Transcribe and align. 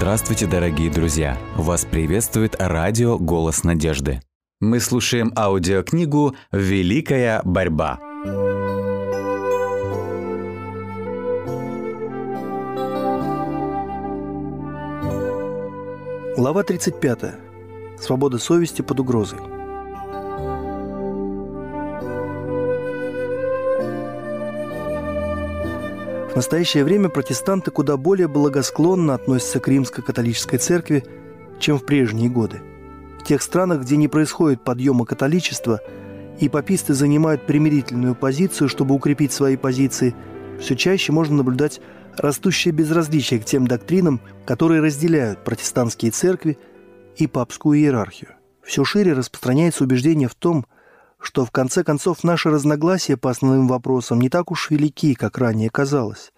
Здравствуйте, 0.00 0.46
дорогие 0.46 0.90
друзья! 0.90 1.36
Вас 1.56 1.84
приветствует 1.84 2.56
радио 2.58 3.18
«Голос 3.18 3.64
надежды». 3.64 4.22
Мы 4.58 4.80
слушаем 4.80 5.30
аудиокнигу 5.36 6.34
«Великая 6.52 7.42
борьба». 7.44 7.98
Глава 16.34 16.62
35. 16.62 17.34
Свобода 18.00 18.38
совести 18.38 18.80
под 18.80 19.00
угрозой. 19.00 19.59
Настоящее 26.40 26.84
время 26.84 27.10
протестанты 27.10 27.70
куда 27.70 27.98
более 27.98 28.26
благосклонно 28.26 29.12
относятся 29.12 29.60
к 29.60 29.68
римско-католической 29.68 30.56
церкви, 30.56 31.04
чем 31.58 31.78
в 31.78 31.84
прежние 31.84 32.30
годы. 32.30 32.62
В 33.20 33.24
тех 33.24 33.42
странах, 33.42 33.82
где 33.82 33.98
не 33.98 34.08
происходит 34.08 34.64
подъема 34.64 35.04
католичества, 35.04 35.80
и 36.38 36.48
паписты 36.48 36.94
занимают 36.94 37.44
примирительную 37.44 38.14
позицию, 38.14 38.70
чтобы 38.70 38.94
укрепить 38.94 39.34
свои 39.34 39.58
позиции, 39.58 40.14
все 40.58 40.76
чаще 40.76 41.12
можно 41.12 41.36
наблюдать 41.36 41.82
растущее 42.16 42.72
безразличие 42.72 43.38
к 43.38 43.44
тем 43.44 43.66
доктринам, 43.66 44.18
которые 44.46 44.80
разделяют 44.80 45.44
протестантские 45.44 46.10
церкви 46.10 46.56
и 47.16 47.26
папскую 47.26 47.78
иерархию. 47.78 48.30
Все 48.62 48.86
шире 48.86 49.12
распространяется 49.12 49.84
убеждение 49.84 50.28
в 50.28 50.34
том, 50.34 50.62
что 50.62 50.79
в 51.44 51.50
конце 51.50 51.84
концов 51.84 52.24
наши 52.24 52.50
разногласия 52.50 53.16
по 53.16 53.30
основным 53.30 53.68
вопросам 53.68 54.20
не 54.20 54.30
так 54.30 54.50
уж 54.50 54.70
велики, 54.70 55.14
как 55.14 55.36
ранее 55.36 55.68
казалось, 55.68 56.32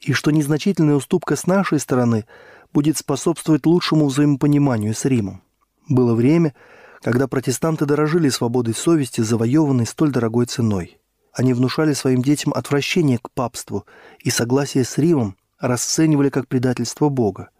и 0.00 0.12
что 0.12 0.32
незначительная 0.32 0.96
уступка 0.96 1.36
с 1.36 1.46
нашей 1.46 1.78
стороны 1.78 2.26
будет 2.72 2.98
способствовать 2.98 3.64
лучшему 3.64 4.06
взаимопониманию 4.06 4.94
с 4.94 5.04
Римом. 5.04 5.42
Было 5.88 6.14
время, 6.14 6.54
когда 7.02 7.28
протестанты 7.28 7.86
дорожили 7.86 8.28
свободой 8.28 8.74
совести, 8.74 9.20
завоеванной 9.20 9.86
столь 9.86 10.10
дорогой 10.10 10.46
ценой. 10.46 10.98
Они 11.32 11.54
внушали 11.54 11.92
своим 11.92 12.20
детям 12.20 12.52
отвращение 12.52 13.18
к 13.18 13.30
папству 13.30 13.86
и 14.18 14.30
согласие 14.30 14.84
с 14.84 14.98
Римом 14.98 15.36
расценивали 15.60 16.30
как 16.30 16.48
предательство 16.48 17.08
Бога. 17.10 17.50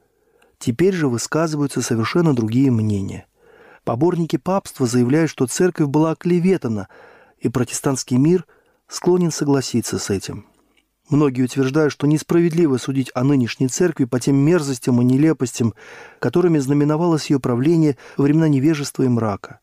Теперь 0.58 0.94
же 0.94 1.08
высказываются 1.08 1.80
совершенно 1.80 2.34
другие 2.34 2.72
мнения– 2.72 3.26
Поборники 3.86 4.36
папства 4.36 4.84
заявляют, 4.84 5.30
что 5.30 5.46
церковь 5.46 5.86
была 5.86 6.10
оклеветана, 6.10 6.88
и 7.38 7.48
протестантский 7.48 8.16
мир 8.16 8.44
склонен 8.88 9.30
согласиться 9.30 10.00
с 10.00 10.10
этим. 10.10 10.44
Многие 11.08 11.42
утверждают, 11.42 11.92
что 11.92 12.08
несправедливо 12.08 12.78
судить 12.78 13.12
о 13.14 13.22
нынешней 13.22 13.68
церкви 13.68 14.04
по 14.04 14.18
тем 14.18 14.34
мерзостям 14.38 15.00
и 15.00 15.04
нелепостям, 15.04 15.72
которыми 16.18 16.58
знаменовалось 16.58 17.30
ее 17.30 17.38
правление 17.38 17.96
во 18.16 18.24
времена 18.24 18.48
невежества 18.48 19.04
и 19.04 19.08
мрака. 19.08 19.60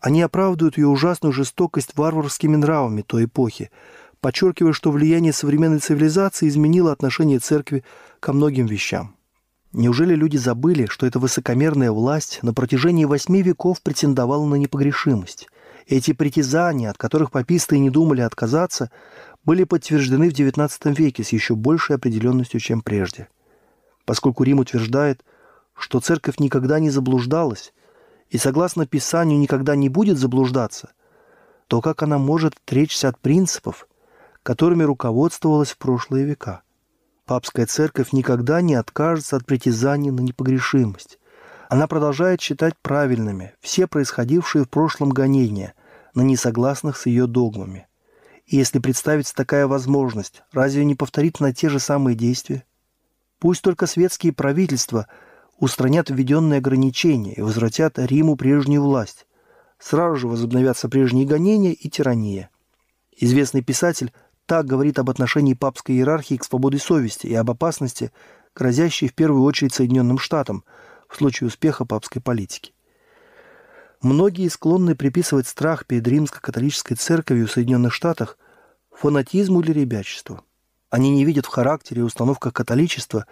Они 0.00 0.22
оправдывают 0.22 0.78
ее 0.78 0.86
ужасную 0.86 1.34
жестокость 1.34 1.94
варварскими 1.98 2.56
нравами 2.56 3.02
той 3.02 3.26
эпохи, 3.26 3.70
подчеркивая, 4.22 4.72
что 4.72 4.90
влияние 4.90 5.34
современной 5.34 5.80
цивилизации 5.80 6.48
изменило 6.48 6.92
отношение 6.92 7.40
церкви 7.40 7.84
ко 8.20 8.32
многим 8.32 8.64
вещам. 8.64 9.16
Неужели 9.72 10.16
люди 10.16 10.36
забыли, 10.36 10.86
что 10.86 11.06
эта 11.06 11.20
высокомерная 11.20 11.92
власть 11.92 12.40
на 12.42 12.52
протяжении 12.52 13.04
восьми 13.04 13.40
веков 13.40 13.80
претендовала 13.82 14.44
на 14.44 14.56
непогрешимость? 14.56 15.46
Эти 15.86 16.12
притязания, 16.12 16.90
от 16.90 16.98
которых 16.98 17.30
паписты 17.30 17.76
и 17.76 17.80
не 17.80 17.88
думали 17.88 18.20
отказаться, 18.20 18.90
были 19.44 19.62
подтверждены 19.62 20.28
в 20.28 20.32
XIX 20.32 20.70
веке 20.94 21.22
с 21.22 21.28
еще 21.28 21.54
большей 21.54 21.96
определенностью, 21.96 22.58
чем 22.58 22.82
прежде. 22.82 23.28
Поскольку 24.04 24.42
Рим 24.42 24.58
утверждает, 24.58 25.24
что 25.76 26.00
церковь 26.00 26.38
никогда 26.38 26.80
не 26.80 26.90
заблуждалась 26.90 27.72
и, 28.28 28.38
согласно 28.38 28.86
Писанию, 28.86 29.38
никогда 29.38 29.76
не 29.76 29.88
будет 29.88 30.18
заблуждаться, 30.18 30.90
то 31.68 31.80
как 31.80 32.02
она 32.02 32.18
может 32.18 32.54
отречься 32.64 33.08
от 33.08 33.20
принципов, 33.20 33.86
которыми 34.42 34.82
руководствовалась 34.82 35.70
в 35.70 35.78
прошлые 35.78 36.24
века– 36.24 36.62
Папская 37.30 37.66
церковь 37.66 38.12
никогда 38.12 38.60
не 38.60 38.74
откажется 38.74 39.36
от 39.36 39.46
притязаний 39.46 40.10
на 40.10 40.18
непогрешимость. 40.18 41.20
Она 41.68 41.86
продолжает 41.86 42.40
считать 42.40 42.74
правильными 42.82 43.54
все 43.60 43.86
происходившие 43.86 44.64
в 44.64 44.68
прошлом 44.68 45.10
гонения 45.10 45.74
на 46.12 46.22
несогласных 46.22 46.96
с 46.96 47.06
ее 47.06 47.28
догмами. 47.28 47.86
И 48.46 48.56
если 48.56 48.80
представится 48.80 49.32
такая 49.32 49.68
возможность, 49.68 50.42
разве 50.50 50.84
не 50.84 50.96
повторит 50.96 51.38
на 51.38 51.54
те 51.54 51.68
же 51.68 51.78
самые 51.78 52.16
действия? 52.16 52.64
Пусть 53.38 53.62
только 53.62 53.86
светские 53.86 54.32
правительства 54.32 55.06
устранят 55.56 56.10
введенные 56.10 56.58
ограничения 56.58 57.34
и 57.34 57.42
возвратят 57.42 57.96
Риму 57.96 58.34
прежнюю 58.34 58.82
власть. 58.82 59.28
Сразу 59.78 60.16
же 60.16 60.26
возобновятся 60.26 60.88
прежние 60.88 61.28
гонения 61.28 61.74
и 61.74 61.88
тирания. 61.88 62.50
Известный 63.16 63.62
писатель 63.62 64.12
так 64.50 64.66
говорит 64.66 64.98
об 64.98 65.08
отношении 65.08 65.54
папской 65.54 65.94
иерархии 65.94 66.34
к 66.34 66.42
свободе 66.42 66.78
совести 66.78 67.28
и 67.28 67.34
об 67.34 67.52
опасности, 67.52 68.10
грозящей 68.52 69.06
в 69.06 69.14
первую 69.14 69.44
очередь 69.44 69.72
Соединенным 69.72 70.18
Штатам 70.18 70.64
в 71.08 71.18
случае 71.18 71.46
успеха 71.46 71.84
папской 71.84 72.20
политики. 72.20 72.72
Многие 74.02 74.48
склонны 74.48 74.96
приписывать 74.96 75.46
страх 75.46 75.86
перед 75.86 76.08
римско-католической 76.08 76.96
церковью 76.96 77.46
в 77.46 77.52
Соединенных 77.52 77.94
Штатах 77.94 78.38
фанатизму 78.90 79.60
или 79.60 79.70
ребячеству. 79.70 80.40
Они 80.88 81.10
не 81.10 81.24
видят 81.24 81.46
в 81.46 81.50
характере 81.50 82.00
и 82.00 82.04
установках 82.04 82.52
католичества 82.52 83.26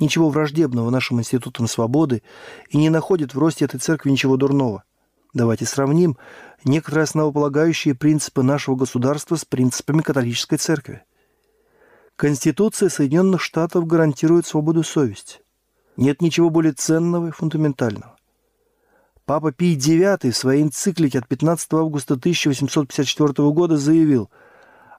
ничего 0.00 0.30
враждебного 0.30 0.90
нашим 0.90 1.20
институтам 1.20 1.68
свободы 1.68 2.24
и 2.70 2.76
не 2.76 2.90
находят 2.90 3.34
в 3.34 3.38
росте 3.38 3.66
этой 3.66 3.78
церкви 3.78 4.10
ничего 4.10 4.36
дурного– 4.36 4.82
Давайте 5.36 5.66
сравним 5.66 6.16
некоторые 6.64 7.02
основополагающие 7.02 7.94
принципы 7.94 8.42
нашего 8.42 8.74
государства 8.74 9.36
с 9.36 9.44
принципами 9.44 10.00
католической 10.00 10.56
церкви. 10.56 11.02
Конституция 12.16 12.88
Соединенных 12.88 13.42
Штатов 13.42 13.86
гарантирует 13.86 14.46
свободу 14.46 14.82
совести. 14.82 15.40
Нет 15.98 16.22
ничего 16.22 16.48
более 16.48 16.72
ценного 16.72 17.26
и 17.26 17.32
фундаментального. 17.32 18.16
Папа 19.26 19.52
Пий 19.52 19.76
IX 19.76 20.30
в 20.30 20.34
своей 20.34 20.62
энциклике 20.62 21.18
от 21.18 21.28
15 21.28 21.70
августа 21.74 22.14
1854 22.14 23.50
года 23.50 23.76
заявил– 23.76 24.30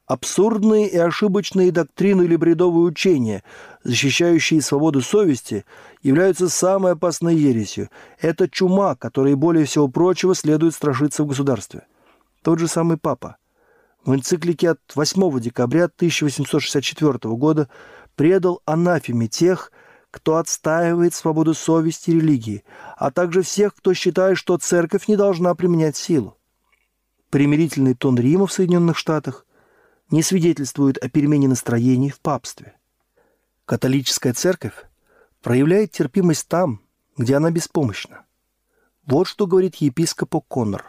Абсурдные 0.07 0.87
и 0.87 0.97
ошибочные 0.97 1.69
доктрины 1.71 2.23
или 2.23 2.37
бредовые 2.37 2.85
учения, 2.85 3.43
защищающие 3.83 4.61
свободу 4.61 5.01
совести, 5.01 5.65
являются 6.01 6.47
самой 6.47 6.93
опасной 6.93 7.35
ересью. 7.35 7.89
Это 8.21 8.49
чума, 8.49 8.95
которой 8.95 9.35
более 9.35 9.65
всего 9.65 9.89
прочего 9.89 10.33
следует 10.33 10.73
страшиться 10.73 11.23
в 11.23 11.27
государстве. 11.27 11.83
Тот 12.41 12.57
же 12.59 12.69
самый 12.69 12.95
папа 12.97 13.35
в 14.05 14.15
энциклике 14.15 14.69
от 14.69 14.79
8 14.95 15.39
декабря 15.41 15.85
1864 15.85 17.35
года 17.35 17.69
предал 18.15 18.61
анафеме 18.63 19.27
тех, 19.27 19.73
кто 20.09 20.37
отстаивает 20.37 21.13
свободу 21.13 21.53
совести 21.53 22.11
и 22.11 22.13
религии, 22.13 22.63
а 22.95 23.11
также 23.11 23.41
всех, 23.41 23.75
кто 23.75 23.93
считает, 23.93 24.37
что 24.37 24.57
церковь 24.57 25.09
не 25.09 25.17
должна 25.17 25.53
применять 25.53 25.97
силу. 25.97 26.37
Примирительный 27.29 27.93
тон 27.93 28.17
Рима 28.17 28.47
в 28.47 28.53
Соединенных 28.53 28.97
Штатах 28.97 29.45
не 30.09 30.23
свидетельствует 30.23 30.97
о 30.97 31.09
перемене 31.09 31.47
настроений 31.47 32.09
в 32.09 32.19
папстве. 32.19 32.75
Католическая 33.65 34.33
церковь 34.33 34.85
проявляет 35.41 35.91
терпимость 35.91 36.47
там, 36.47 36.81
где 37.17 37.35
она 37.35 37.51
беспомощна. 37.51 38.25
Вот 39.05 39.27
что 39.27 39.47
говорит 39.47 39.75
епископ 39.75 40.35
О'Коннор. 40.35 40.83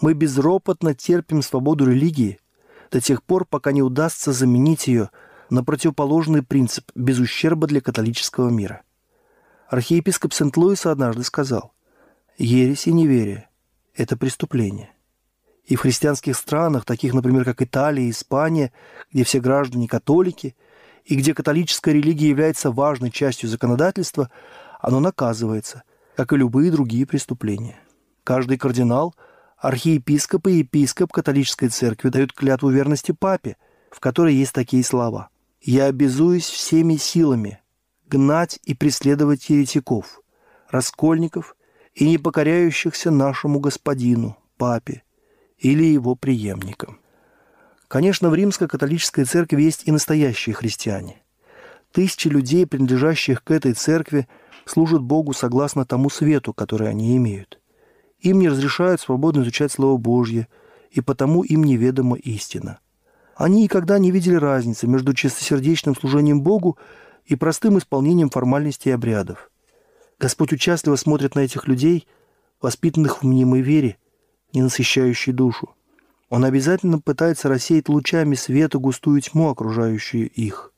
«Мы 0.00 0.14
безропотно 0.14 0.94
терпим 0.94 1.42
свободу 1.42 1.86
религии 1.86 2.40
до 2.90 3.00
тех 3.00 3.22
пор, 3.22 3.44
пока 3.44 3.72
не 3.72 3.82
удастся 3.82 4.32
заменить 4.32 4.86
ее 4.86 5.10
на 5.50 5.62
противоположный 5.62 6.42
принцип 6.42 6.90
без 6.94 7.18
ущерба 7.18 7.66
для 7.66 7.80
католического 7.80 8.48
мира». 8.48 8.82
Архиепископ 9.68 10.32
Сент-Луиса 10.32 10.90
однажды 10.90 11.22
сказал, 11.22 11.72
«Ересь 12.38 12.86
и 12.86 12.92
неверие– 12.92 13.48
это 13.94 14.16
преступление». 14.16 14.90
И 15.64 15.76
в 15.76 15.80
христианских 15.80 16.36
странах, 16.36 16.84
таких, 16.84 17.14
например, 17.14 17.44
как 17.44 17.62
Италия 17.62 18.06
и 18.06 18.10
Испания, 18.10 18.72
где 19.12 19.24
все 19.24 19.40
граждане 19.40 19.88
католики, 19.88 20.56
и 21.04 21.14
где 21.16 21.34
католическая 21.34 21.94
религия 21.94 22.28
является 22.28 22.70
важной 22.70 23.10
частью 23.10 23.48
законодательства, 23.48 24.30
оно 24.80 25.00
наказывается, 25.00 25.82
как 26.16 26.32
и 26.32 26.36
любые 26.36 26.70
другие 26.70 27.06
преступления. 27.06 27.80
Каждый 28.24 28.58
кардинал, 28.58 29.14
архиепископ 29.56 30.46
и 30.48 30.58
епископ 30.58 31.12
католической 31.12 31.68
церкви 31.68 32.08
дают 32.08 32.32
клятву 32.32 32.70
верности 32.70 33.12
папе, 33.12 33.56
в 33.90 34.00
которой 34.00 34.34
есть 34.34 34.52
такие 34.52 34.84
слова. 34.84 35.28
«Я 35.60 35.86
обязуюсь 35.86 36.48
всеми 36.48 36.96
силами 36.96 37.60
гнать 38.08 38.58
и 38.64 38.74
преследовать 38.74 39.48
еретиков, 39.50 40.20
раскольников 40.68 41.56
и 41.94 42.08
непокоряющихся 42.08 43.10
нашему 43.10 43.60
господину, 43.60 44.36
папе, 44.56 45.02
или 45.60 45.84
его 45.84 46.14
преемникам. 46.16 46.98
Конечно, 47.86 48.30
в 48.30 48.34
римско-католической 48.34 49.24
церкви 49.24 49.62
есть 49.62 49.82
и 49.86 49.92
настоящие 49.92 50.54
христиане. 50.54 51.22
Тысячи 51.92 52.28
людей, 52.28 52.66
принадлежащих 52.66 53.44
к 53.44 53.50
этой 53.50 53.74
церкви, 53.74 54.28
служат 54.64 55.02
Богу 55.02 55.32
согласно 55.32 55.84
тому 55.84 56.08
свету, 56.08 56.52
который 56.52 56.88
они 56.88 57.16
имеют. 57.16 57.60
Им 58.20 58.38
не 58.38 58.48
разрешают 58.48 59.00
свободно 59.00 59.42
изучать 59.42 59.72
Слово 59.72 59.96
Божье, 59.96 60.48
и 60.90 61.00
потому 61.00 61.42
им 61.42 61.64
неведома 61.64 62.16
истина. 62.16 62.78
Они 63.34 63.62
никогда 63.62 63.98
не 63.98 64.10
видели 64.10 64.34
разницы 64.34 64.86
между 64.86 65.14
чистосердечным 65.14 65.96
служением 65.96 66.42
Богу 66.42 66.78
и 67.24 67.36
простым 67.36 67.78
исполнением 67.78 68.30
формальностей 68.30 68.90
и 68.90 68.94
обрядов. 68.94 69.50
Господь 70.18 70.52
участливо 70.52 70.96
смотрит 70.96 71.34
на 71.34 71.40
этих 71.40 71.66
людей, 71.66 72.06
воспитанных 72.60 73.22
в 73.22 73.26
мнимой 73.26 73.62
вере, 73.62 73.96
не 74.52 74.62
насыщающей 74.62 75.32
душу. 75.32 75.74
Он 76.28 76.44
обязательно 76.44 77.00
пытается 77.00 77.48
рассеять 77.48 77.88
лучами 77.88 78.34
света 78.34 78.78
густую 78.78 79.20
тьму, 79.20 79.50
окружающую 79.50 80.30
их. 80.30 80.72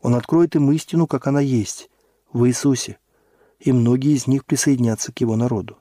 Он 0.00 0.14
откроет 0.14 0.56
им 0.56 0.70
истину, 0.72 1.06
как 1.06 1.26
она 1.26 1.40
есть, 1.40 1.90
в 2.32 2.46
Иисусе, 2.46 2.98
и 3.60 3.72
многие 3.72 4.14
из 4.14 4.26
них 4.26 4.44
присоединятся 4.44 5.12
к 5.12 5.20
его 5.20 5.36
народу. 5.36 5.78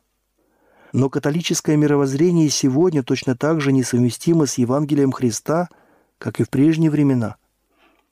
Но 0.94 1.10
католическое 1.10 1.76
мировоззрение 1.76 2.50
сегодня 2.50 3.04
точно 3.04 3.36
так 3.36 3.62
же 3.62 3.72
несовместимо 3.72 4.46
с 4.46 4.58
Евангелием 4.58 5.12
Христа, 5.12 5.70
как 6.18 6.40
и 6.40 6.44
в 6.44 6.50
прежние 6.50 6.90
времена. 6.90 7.36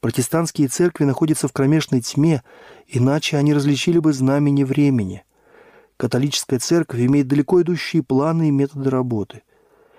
Протестантские 0.01 0.67
церкви 0.67 1.05
находятся 1.05 1.47
в 1.47 1.53
кромешной 1.53 2.01
тьме, 2.01 2.43
иначе 2.87 3.37
они 3.37 3.53
различили 3.53 3.99
бы 3.99 4.13
знамени 4.13 4.63
времени. 4.63 5.23
Католическая 5.97 6.59
церковь 6.59 6.99
имеет 7.01 7.27
далеко 7.27 7.61
идущие 7.61 8.03
планы 8.03 8.49
и 8.49 8.51
методы 8.51 8.89
работы. 8.89 9.43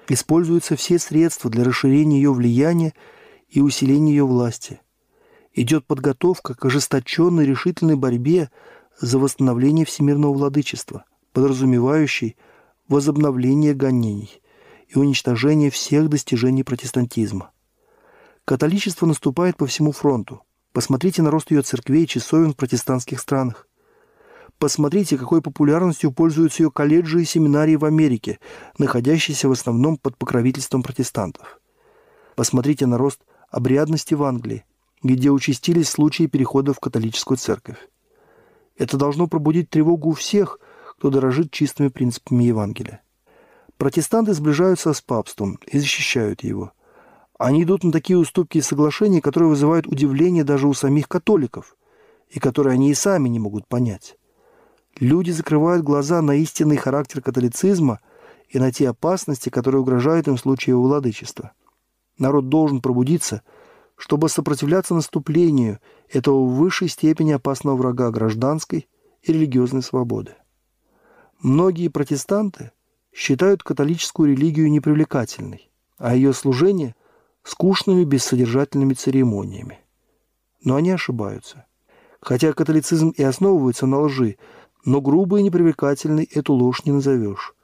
Используются 0.09 0.77
все 0.77 0.99
средства 0.99 1.51
для 1.51 1.65
расширения 1.65 2.17
ее 2.17 2.33
влияния 2.33 2.95
и 3.49 3.61
усиления 3.61 4.13
ее 4.13 4.27
власти. 4.27 4.81
Идет 5.53 5.87
подготовка 5.87 6.55
к 6.55 6.65
ожесточенной 6.65 7.47
решительной 7.47 7.97
борьбе 7.97 8.51
за 9.01 9.19
восстановление 9.19 9.87
всемирного 9.87 10.35
владычества, 10.35 11.05
подразумевающей– 11.33 12.37
возобновление 12.89 13.75
гонений 13.75 14.41
и 14.89 14.99
уничтожение 14.99 15.71
всех 15.71 16.09
достижений 16.09 16.63
протестантизма. 16.63 17.51
Католичество 18.45 19.07
наступает 19.07 19.57
по 19.57 19.67
всему 19.67 19.93
фронту. 19.93 20.43
Посмотрите 20.73 21.23
на 21.23 21.31
рост 21.31 21.51
ее 21.51 21.63
церквей 21.63 22.05
и 22.05 22.07
часовен 22.07 22.53
в 22.53 22.57
протестантских 22.57 23.19
странах. 23.21 23.67
Посмотрите, 24.59 25.19
какой 25.19 25.43
популярностью 25.43 26.11
пользуются 26.11 26.63
ее 26.63 26.71
колледжи 26.71 27.21
и 27.21 27.27
семинарии 27.27 27.77
в 27.77 27.85
Америке, 27.85 28.39
находящиеся 28.79 29.49
в 29.49 29.53
основном 29.53 29.99
под 29.99 30.17
покровительством 30.17 30.83
протестантов. 30.83 31.61
Посмотрите 32.37 32.87
на 32.87 32.97
рост 32.97 33.21
обрядности 33.51 34.15
в 34.15 34.23
Англии, 34.23 34.65
где 35.03 35.31
участились 35.31 35.91
случаи 35.91 36.27
перехода 36.27 36.73
в 36.73 36.81
католическую 36.81 37.37
церковь. 37.37 37.77
Это 38.79 38.97
должно 38.97 39.27
пробудить 39.27 39.69
тревогу 39.69 40.11
у 40.11 40.15
всех, 40.15 40.59
кто 40.99 41.11
дорожит 41.11 41.51
чистыми 41.51 41.89
принципами 41.89 42.45
Евангелия. 42.45 43.03
Протестанты 43.77 44.33
сближаются 44.33 44.95
с 44.95 45.03
папством 45.03 45.59
и 45.67 45.79
защищают 45.79 46.43
его. 46.43 46.73
Они 47.39 47.65
идут 47.65 47.85
на 47.85 47.93
такие 47.93 48.19
уступки 48.19 48.57
и 48.59 48.63
соглашения, 48.63 49.21
которые 49.21 49.51
вызывают 49.51 49.87
удивление 49.87 50.45
даже 50.45 50.67
у 50.67 50.73
самих 50.73 51.09
католиков, 51.09 51.77
и 52.31 52.41
которые 52.41 52.73
они 52.73 52.91
и 52.91 52.95
сами 52.95 53.29
не 53.29 53.39
могут 53.39 53.67
понять. 53.67 54.17
Люди 54.99 55.31
закрывают 55.31 55.85
глаза 55.85 56.23
на 56.23 56.37
истинный 56.37 56.77
характер 56.77 57.21
католицизма 57.21 58.01
и 58.49 58.59
на 58.59 58.73
те 58.73 58.89
опасности, 58.89 59.51
которые 59.51 59.83
угрожают 59.83 60.29
им 60.29 60.37
в 60.37 60.41
случае 60.41 60.73
его 60.73 60.83
владычества. 60.85 61.53
Народ 62.19 62.49
должен 62.49 62.81
пробудиться, 62.81 63.43
чтобы 63.97 64.29
сопротивляться 64.29 64.95
наступлению 64.95 65.81
этого 66.09 66.45
в 66.45 66.55
высшей 66.55 66.89
степени 66.89 67.33
опасного 67.33 67.77
врага 67.77 68.11
гражданской 68.11 68.89
и 69.23 69.33
религиозной 69.33 69.83
свободы. 69.83 70.35
Многие 71.41 71.89
протестанты 71.89 72.73
считают 73.13 73.63
католическую 73.63 74.31
религию 74.31 74.71
непривлекательной, 74.71 75.71
а 75.99 76.15
ее 76.15 76.33
служение– 76.33 76.95
скучными 77.47 78.05
бессодержательными 78.05 78.95
церемониями. 78.95 79.79
Но 80.65 80.75
они 80.77 80.91
ошибаются. 80.91 81.67
Хотя 82.21 82.53
католицизм 82.53 83.11
и 83.11 83.23
основывается 83.23 83.87
на 83.87 84.01
лжи, 84.01 84.37
но 84.87 85.03
грубо 85.03 85.39
и 85.39 85.43
непривлекательной 85.43 86.25
эту 86.25 86.55
ложь 86.55 86.87
не 86.87 86.93
назовешь. 86.93 87.55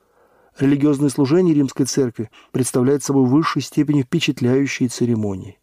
Религиозное 0.58 1.08
служение 1.08 1.54
Римской 1.54 1.86
Церкви 1.86 2.30
представляет 2.50 3.02
собой 3.02 3.24
в 3.24 3.30
высшей 3.30 3.62
степени 3.62 4.02
впечатляющие 4.02 4.90
церемонии. 4.90 5.58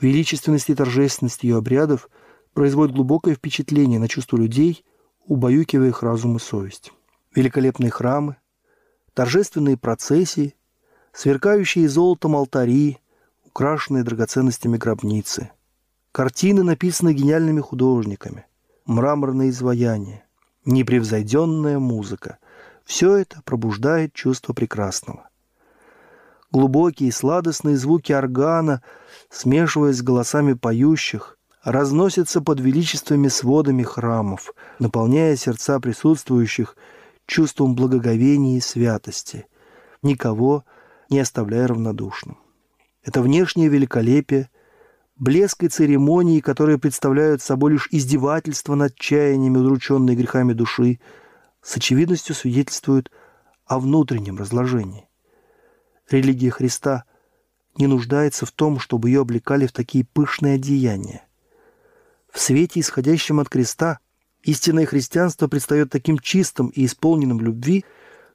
Величественность 0.00 0.70
и 0.70 0.74
торжественность 0.74 1.42
ее 1.42 1.58
обрядов 1.58 2.08
производят 2.54 2.94
глубокое 2.94 3.34
впечатление 3.34 3.98
на 3.98 4.08
чувства 4.08 4.38
людей, 4.38 4.86
убаюкивая 5.26 5.88
их 5.88 6.02
разум 6.02 6.36
и 6.36 6.40
совесть 6.40 6.92
великолепные 7.34 7.90
храмы, 7.90 8.36
торжественные 9.14 9.76
процессии, 9.76 10.56
сверкающие 11.12 11.88
золотом 11.88 12.36
алтари, 12.36 12.98
украшенные 13.44 14.04
драгоценностями 14.04 14.76
гробницы, 14.76 15.50
картины, 16.12 16.62
написанные 16.62 17.14
гениальными 17.14 17.60
художниками, 17.60 18.46
мраморные 18.86 19.50
изваяния, 19.50 20.24
непревзойденная 20.68 21.78
музыка– 21.78 22.38
все 22.84 23.16
это 23.16 23.42
пробуждает 23.44 24.14
чувство 24.14 24.54
прекрасного. 24.54 25.28
Глубокие 26.50 27.12
сладостные 27.12 27.76
звуки 27.76 28.12
органа, 28.12 28.82
смешиваясь 29.28 29.98
с 29.98 30.02
голосами 30.02 30.54
поющих, 30.54 31.36
разносятся 31.62 32.40
под 32.40 32.60
величественными 32.60 33.28
сводами 33.28 33.82
храмов, 33.82 34.54
наполняя 34.78 35.36
сердца 35.36 35.80
присутствующих– 35.80 36.76
чувством 37.28 37.76
благоговения 37.76 38.56
и 38.56 38.60
святости, 38.60 39.46
никого 40.02 40.64
не 41.10 41.20
оставляя 41.20 41.68
равнодушным. 41.68 42.38
Это 43.04 43.22
внешнее 43.22 43.68
великолепие, 43.68 44.50
блеск 45.18 45.64
и 45.64 45.68
церемонии, 45.68 46.40
которые 46.40 46.78
представляют 46.78 47.42
собой 47.42 47.72
лишь 47.72 47.88
издевательство 47.90 48.74
над 48.74 48.94
чаяниями, 48.94 49.58
удрученной 49.58 50.14
грехами 50.14 50.52
души, 50.52 51.00
с 51.62 51.76
очевидностью 51.76 52.34
свидетельствуют 52.34 53.10
о 53.66 53.78
внутреннем 53.78 54.38
разложении. 54.38 55.08
Религия 56.10 56.50
Христа 56.50 57.04
не 57.76 57.86
нуждается 57.86 58.46
в 58.46 58.52
том, 58.52 58.78
чтобы 58.78 59.10
ее 59.10 59.20
облекали 59.20 59.66
в 59.66 59.72
такие 59.72 60.04
пышные 60.04 60.54
одеяния. 60.54 61.24
В 62.32 62.40
свете, 62.40 62.80
исходящем 62.80 63.40
от 63.40 63.48
креста, 63.48 63.98
Истинное 64.42 64.86
христианство 64.86 65.48
предстает 65.48 65.90
таким 65.90 66.18
чистым 66.18 66.68
и 66.68 66.86
исполненным 66.86 67.40
любви, 67.40 67.84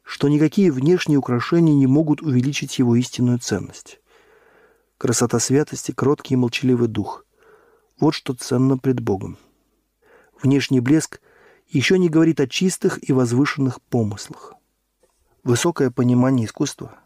что 0.04 0.28
никакие 0.28 0.72
внешние 0.72 1.18
украшения 1.18 1.74
не 1.74 1.88
могут 1.88 2.22
увеличить 2.22 2.78
его 2.78 2.96
истинную 2.96 3.40
ценность. 3.40 4.00
Красота 5.04 5.40
святости, 5.40 5.92
кроткий 5.92 6.36
и 6.36 6.38
молчаливый 6.38 6.88
дух– 6.88 7.26
вот 8.00 8.14
что 8.14 8.34
ценно 8.34 8.78
пред 8.78 9.02
Богом. 9.02 9.38
Внешний 10.42 10.80
блеск 10.80 11.20
еще 11.68 12.00
не 12.00 12.08
говорит 12.08 12.40
о 12.40 12.48
чистых 12.48 13.10
и 13.10 13.12
возвышенных 13.12 13.82
помыслах. 13.82 14.54
Высокое 15.44 15.92
понимание 15.92 16.46
искусства, 16.46 16.98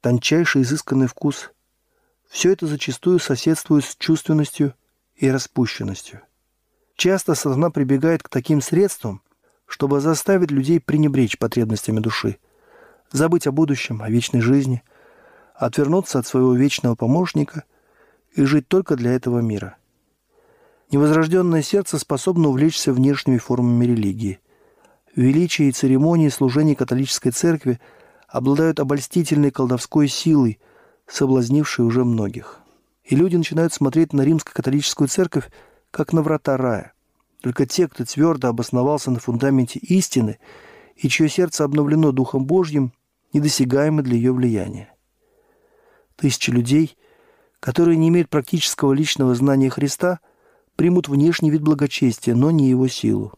тончайший 0.00 0.62
изысканный 0.62 1.06
вкус– 1.06 1.52
все 2.28 2.50
это 2.50 2.66
зачастую 2.66 3.20
соседствует 3.20 3.84
с 3.84 3.94
чувственностью 3.94 4.74
и 5.14 5.30
распущенностью– 5.30 6.22
Часто 6.96 7.36
сатана 7.36 7.70
прибегает 7.70 8.24
к 8.24 8.28
таким 8.28 8.60
средствам, 8.60 9.22
чтобы 9.66 10.00
заставить 10.00 10.50
людей 10.50 10.80
пренебречь 10.80 11.38
потребностями 11.38 12.00
души, 12.00 12.38
забыть 13.12 13.46
о 13.46 13.52
будущем, 13.52 14.02
о 14.02 14.10
вечной 14.10 14.40
жизни, 14.40 14.82
отвернуться 15.54 16.18
от 16.18 16.26
своего 16.26 16.54
вечного 16.54 16.94
помощника 16.94 17.64
и 18.34 18.44
жить 18.44 18.68
только 18.68 18.96
для 18.96 19.12
этого 19.12 19.40
мира. 19.40 19.76
Невозрожденное 20.90 21.62
сердце 21.62 21.98
способно 21.98 22.48
увлечься 22.48 22.92
внешними 22.92 23.38
формами 23.38 23.86
религии. 23.86 24.40
Величие 25.16 25.68
и 25.68 25.72
церемонии 25.72 26.28
служения 26.28 26.76
католической 26.76 27.30
церкви 27.30 27.80
обладают 28.28 28.80
обольстительной 28.80 29.50
колдовской 29.50 30.08
силой, 30.08 30.58
соблазнившей 31.06 31.84
уже 31.84 32.04
многих. 32.04 32.60
И 33.04 33.16
люди 33.16 33.36
начинают 33.36 33.72
смотреть 33.72 34.12
на 34.12 34.22
римско-католическую 34.22 35.08
церковь 35.08 35.50
как 35.90 36.12
на 36.12 36.22
врата 36.22 36.56
рая. 36.56 36.92
Только 37.42 37.66
те, 37.66 37.88
кто 37.88 38.04
твердо 38.04 38.48
обосновался 38.48 39.10
на 39.10 39.18
фундаменте 39.18 39.78
истины 39.80 40.38
и 40.96 41.08
чье 41.08 41.28
сердце 41.28 41.64
обновлено 41.64 42.12
Духом 42.12 42.46
Божьим, 42.46 42.92
недосягаемы 43.32 44.02
для 44.02 44.16
ее 44.16 44.32
влияния. 44.32 44.94
Тысячи 46.16 46.50
людей, 46.50 46.96
которые 47.60 47.96
не 47.96 48.08
имеют 48.08 48.28
практического 48.28 48.92
личного 48.92 49.34
знания 49.34 49.70
Христа, 49.70 50.20
примут 50.76 51.08
внешний 51.08 51.50
вид 51.50 51.62
благочестия, 51.62 52.34
но 52.34 52.50
не 52.50 52.68
его 52.68 52.88
силу. 52.88 53.32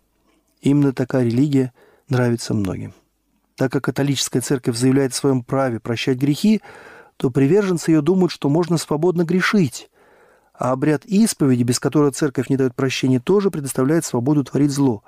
Именно 0.60 0.92
такая 0.92 1.24
религия 1.24 1.72
нравится 2.08 2.54
многим. 2.54 2.94
Так 3.56 3.70
как 3.70 3.84
католическая 3.84 4.42
церковь 4.42 4.76
заявляет 4.76 5.12
о 5.12 5.16
своем 5.16 5.44
праве 5.44 5.78
прощать 5.78 6.18
грехи, 6.18 6.60
то 7.16 7.30
приверженцы 7.30 7.92
ее 7.92 8.00
думают, 8.00 8.32
что 8.32 8.48
можно 8.48 8.78
свободно 8.78 9.24
грешить, 9.24 9.90
а 10.52 10.72
обряд 10.72 11.04
исповеди, 11.04 11.62
без 11.62 11.78
которого 11.78 12.10
церковь 12.10 12.48
не 12.48 12.56
дает 12.56 12.74
прощения, 12.74 13.20
тоже 13.20 13.50
предоставляет 13.50 14.04
свободу 14.04 14.42
творить 14.42 14.70
зло. 14.70 15.04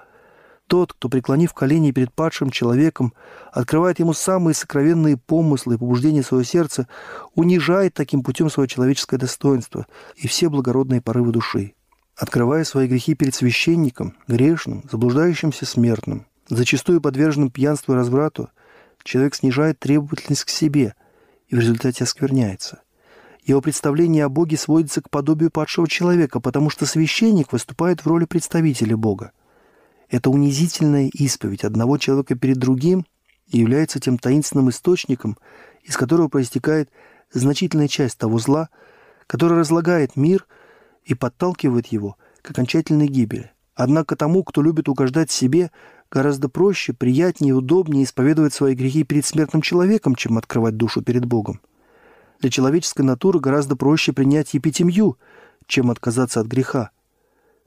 Тот, 0.66 0.94
кто, 0.94 1.08
преклонив 1.08 1.54
колени 1.54 1.92
перед 1.92 2.12
падшим 2.12 2.50
человеком, 2.50 3.12
открывает 3.52 4.00
ему 4.00 4.12
самые 4.12 4.54
сокровенные 4.54 5.16
помыслы 5.16 5.74
и 5.74 5.78
побуждения 5.78 6.24
своего 6.24 6.42
сердца, 6.42 6.88
унижает 7.34 7.94
таким 7.94 8.24
путем 8.24 8.50
свое 8.50 8.68
человеческое 8.68 9.18
достоинство 9.18 9.86
и 10.16 10.26
все 10.26 10.48
благородные 10.48 11.00
порывы 11.00 11.30
души. 11.30 11.74
Открывая 12.16 12.64
свои 12.64 12.88
грехи 12.88 13.14
перед 13.14 13.34
священником, 13.34 14.16
грешным, 14.26 14.82
заблуждающимся 14.90 15.66
смертным, 15.66 16.26
зачастую 16.48 17.00
подверженным 17.00 17.50
пьянству 17.50 17.92
и 17.92 17.96
разврату, 17.96 18.48
человек 19.04 19.36
снижает 19.36 19.78
требовательность 19.78 20.44
к 20.44 20.48
себе 20.48 20.94
и 21.46 21.54
в 21.54 21.60
результате 21.60 22.02
оскверняется. 22.02 22.80
Его 23.44 23.60
представление 23.60 24.24
о 24.24 24.28
Боге 24.28 24.56
сводится 24.56 25.00
к 25.00 25.10
подобию 25.10 25.52
падшего 25.52 25.86
человека, 25.86 26.40
потому 26.40 26.70
что 26.70 26.86
священник 26.86 27.52
выступает 27.52 28.00
в 28.00 28.08
роли 28.08 28.24
представителя 28.24 28.96
Бога. 28.96 29.30
Это 30.08 30.30
унизительная 30.30 31.08
исповедь 31.08 31.64
одного 31.64 31.98
человека 31.98 32.36
перед 32.36 32.58
другим 32.58 33.06
является 33.48 34.00
тем 34.00 34.18
таинственным 34.18 34.70
источником, 34.70 35.36
из 35.82 35.96
которого 35.96 36.28
проистекает 36.28 36.90
значительная 37.32 37.88
часть 37.88 38.18
того 38.18 38.38
зла, 38.38 38.68
которое 39.26 39.60
разлагает 39.60 40.16
мир 40.16 40.46
и 41.04 41.14
подталкивает 41.14 41.88
его 41.88 42.16
к 42.42 42.50
окончательной 42.50 43.08
гибели. 43.08 43.52
Однако 43.74 44.16
тому, 44.16 44.42
кто 44.42 44.62
любит 44.62 44.88
угождать 44.88 45.30
себе, 45.30 45.70
гораздо 46.10 46.48
проще, 46.48 46.92
приятнее 46.92 47.50
и 47.50 47.52
удобнее 47.52 48.04
исповедовать 48.04 48.54
свои 48.54 48.74
грехи 48.74 49.04
перед 49.04 49.26
смертным 49.26 49.60
человеком, 49.60 50.14
чем 50.14 50.38
открывать 50.38 50.76
душу 50.76 51.02
перед 51.02 51.24
Богом. 51.26 51.60
Для 52.40 52.50
человеческой 52.50 53.02
натуры 53.02 53.40
гораздо 53.40 53.76
проще 53.76 54.12
принять 54.12 54.54
епитемью, 54.54 55.18
чем 55.66 55.90
отказаться 55.90 56.40
от 56.40 56.46
греха. 56.46 56.90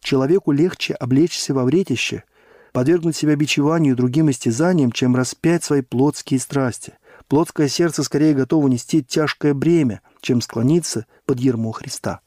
Человеку 0.02 0.52
легче 0.52 0.94
облечься 0.94 1.54
во 1.54 1.64
вретище, 1.64 2.24
подвергнуть 2.72 3.16
себя 3.16 3.36
бичеванию 3.36 3.94
и 3.94 3.98
другим 3.98 4.30
истязаниям, 4.30 4.92
чем 4.92 5.16
распять 5.16 5.64
свои 5.64 5.82
плотские 5.82 6.40
страсти. 6.40 6.94
Плотское 7.28 7.68
сердце 7.68 8.04
скорее 8.04 8.34
готово 8.34 8.68
нести 8.68 9.04
тяжкое 9.04 9.54
бремя, 9.54 10.02
чем 10.22 10.42
склониться 10.42 11.06
под 11.26 11.40
ермо 11.40 11.72
Христа. 11.72 12.22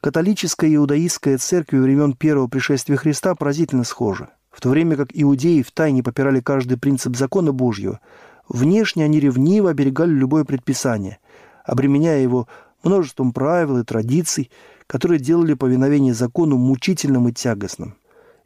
Католическая 0.00 0.68
и 0.68 0.76
иудаистская 0.76 1.38
церкви 1.38 1.78
времен 1.78 2.12
первого 2.12 2.46
пришествия 2.46 2.96
Христа 2.96 3.34
поразительно 3.34 3.84
схожи. 3.84 4.28
В 4.50 4.60
то 4.60 4.68
время 4.68 4.96
как 4.96 5.08
иудеи 5.12 5.62
втайне 5.62 6.02
попирали 6.02 6.40
каждый 6.40 6.78
принцип 6.78 7.16
закона 7.16 7.52
Божьего, 7.52 8.00
внешне 8.48 9.04
они 9.04 9.18
ревниво 9.18 9.70
оберегали 9.70 10.12
любое 10.12 10.44
предписание, 10.44 11.18
обременяя 11.64 12.20
его 12.20 12.46
множеством 12.82 13.32
правил 13.32 13.78
и 13.78 13.84
традиций, 13.84 14.50
которые 14.86 15.18
делали 15.18 15.54
повиновение 15.54 16.12
закону 16.12 16.56
мучительным 16.56 17.28
и 17.28 17.32
тягостным. 17.32 17.96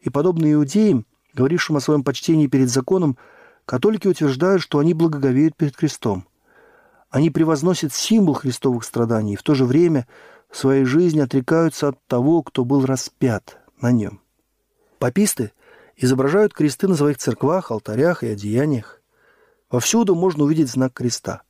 И 0.01 0.11
подобно 0.11 0.53
иудеям, 0.53 1.07
говорившим 1.35 1.77
о 1.77 1.81
своем 1.81 2.05
почтении 2.05 2.47
перед 2.47 2.71
законом, 2.71 3.17
католики 3.65 4.09
утверждают, 4.09 4.63
что 4.63 4.79
они 4.79 4.95
благоговеют 4.95 5.57
перед 5.57 5.77
крестом. 5.77 6.27
Они 7.11 7.31
превозносят 7.31 7.93
символ 7.93 8.35
христовых 8.35 8.85
страданий 8.85 9.35
и 9.35 9.37
в 9.37 9.43
то 9.43 9.55
же 9.55 9.65
время 9.65 10.07
в 10.51 10.57
своей 10.57 10.85
жизни 10.85 11.21
отрекаются 11.21 11.89
от 11.89 12.07
того, 12.07 12.43
кто 12.43 12.65
был 12.65 12.85
распят 12.85 13.59
на 13.81 13.93
нем. 13.93 14.21
Паписты 14.99 15.53
изображают 15.97 16.55
кресты 16.55 16.87
на 16.87 16.97
своих 16.97 17.19
церквах, 17.19 17.71
алтарях 17.71 18.23
и 18.23 18.29
одеяниях. 18.29 19.01
Повсюду 19.69 20.15
можно 20.15 20.45
увидеть 20.45 20.71
знак 20.71 20.93
креста. 20.93 21.43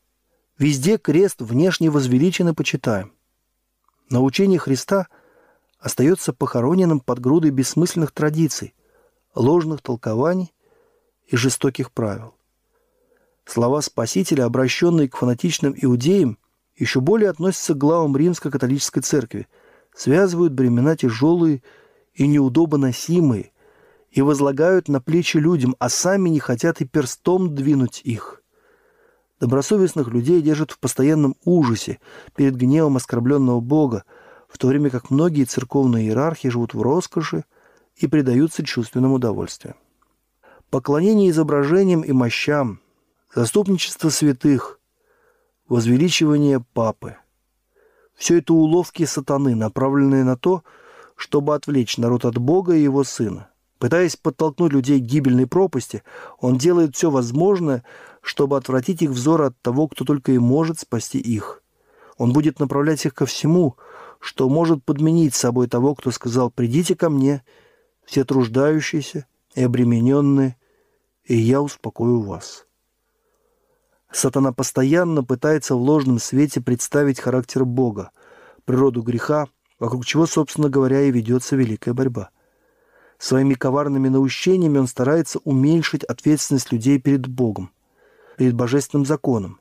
Везде 0.59 0.99
крест 0.99 1.41
внешне 1.41 1.91
возвеличен 1.91 2.49
и 2.49 2.53
почитаем. 2.53 3.13
На 4.11 4.21
учение 4.21 4.59
Христа– 4.59 5.09
остается 5.79 6.33
похороненным 6.33 7.01
под 7.01 7.21
грудой 7.21 7.51
бессмысленных 7.51 8.13
традиций, 8.13 8.75
ложных 9.35 9.81
толкований 9.83 10.53
и 11.27 11.37
жестоких 11.37 11.93
правил. 11.93 12.35
Слова 13.45 13.81
Спасителя, 13.81 14.45
обращенные 14.45 15.09
к 15.09 15.17
фанатичным 15.17 15.75
иудеям, 15.77 16.39
еще 16.77 17.01
более 17.01 17.31
относятся 17.31 17.75
к 17.75 17.79
главам 17.79 18.17
римско-католической 18.17 19.01
церкви, 19.01 19.49
связывают 19.95 20.53
бремена 20.53 20.97
тяжелые 20.97 21.63
и 22.15 22.27
неудобоносимые 22.27 23.53
и 24.11 24.23
возлагают 24.23 24.89
на 24.89 25.01
плечи 25.01 25.39
людям, 25.39 25.77
а 25.79 25.89
сами 25.89 26.29
не 26.29 26.41
хотят 26.41 26.81
и 26.81 26.85
перстом 26.85 27.55
двинуть 27.55 28.01
их. 28.05 28.43
Добросовестных 29.41 30.09
людей 30.09 30.43
держат 30.43 30.73
в 30.73 30.79
постоянном 30.79 31.37
ужасе 31.45 32.01
перед 32.35 32.57
гневом 32.57 32.97
оскорбленного 32.97 33.61
Бога, 33.61 34.05
в 34.49 34.59
то 34.59 34.69
время 34.69 34.91
как 34.91 35.11
многие 35.11 35.45
церковные 35.45 36.07
иерархи 36.07 36.49
живут 36.49 36.75
в 36.75 36.83
роскоши 36.83 37.45
и 37.97 38.07
предаются 38.07 38.65
чувственным 38.65 39.13
удовольствиям. 39.13 39.77
Поклонение 40.71 41.31
изображениям 41.31 42.03
и 42.03 42.13
мощам, 42.13 42.81
заступничество 43.35 44.09
святых, 44.09 44.81
возвеличивание 45.69 46.61
папы– 46.75 47.17
все 48.19 48.39
это 48.39 48.53
уловки 48.53 49.05
сатаны, 49.05 49.55
направленные 49.55 50.25
на 50.25 50.37
то, 50.37 50.65
чтобы 51.15 51.55
отвлечь 51.55 51.99
народ 51.99 52.25
от 52.25 52.37
Бога 52.37 52.75
и 52.75 52.83
его 52.83 53.05
Сына. 53.05 53.49
Пытаясь 53.79 54.17
подтолкнуть 54.17 54.73
людей 54.73 54.99
к 54.99 55.05
гибельной 55.05 55.47
пропасти, 55.47 56.03
он 56.41 56.59
делает 56.59 56.97
все 56.97 57.11
возможное, 57.11 57.85
чтобы 58.21 58.57
отвратить 58.57 59.03
их 59.03 59.11
взор 59.11 59.43
от 59.43 59.63
того, 59.63 59.87
кто 59.87 60.05
только 60.05 60.33
и 60.33 60.39
может 60.39 60.81
спасти 60.81 61.19
их. 61.19 61.63
Он 62.19 62.33
будет 62.33 62.59
направлять 62.59 63.07
их 63.07 63.15
ко 63.15 63.25
всему, 63.27 63.77
что 64.19 64.49
может 64.49 64.85
подменить 64.85 65.35
собой 65.35 65.69
того, 65.69 65.95
кто 65.95 66.11
сказал 66.11 66.51
«придите 66.51 66.97
ко 66.97 67.09
мне, 67.09 67.43
все 68.05 68.25
труждающиеся 68.25 69.27
и 69.55 69.63
обремененные, 69.63 70.57
и 71.25 71.37
я 71.37 71.63
успокою 71.63 72.21
вас». 72.21 72.67
Сатана 74.11 74.53
постоянно 74.53 75.23
пытается 75.23 75.77
в 75.77 75.83
ложном 75.83 76.19
свете 76.19 76.61
представить 76.61 77.21
характер 77.21 77.65
Бога, 77.65 78.11
природу 78.65 79.03
греха, 79.03 79.47
вокруг 79.79 80.05
чего, 80.05 80.27
собственно 80.27 80.69
говоря, 80.69 81.03
и 81.03 81.13
ведется 81.13 81.55
великая 81.55 81.93
борьба. 81.93 82.31
Своими 83.19 83.55
коварными 83.55 84.09
наущениями 84.09 84.79
он 84.79 84.89
старается 84.89 85.39
уменьшить 85.45 86.05
ответственность 86.05 86.73
людей 86.73 86.99
перед 86.99 87.29
Богом, 87.29 87.71
перед 88.37 88.55
божественным 88.55 89.07
законом 89.07 89.61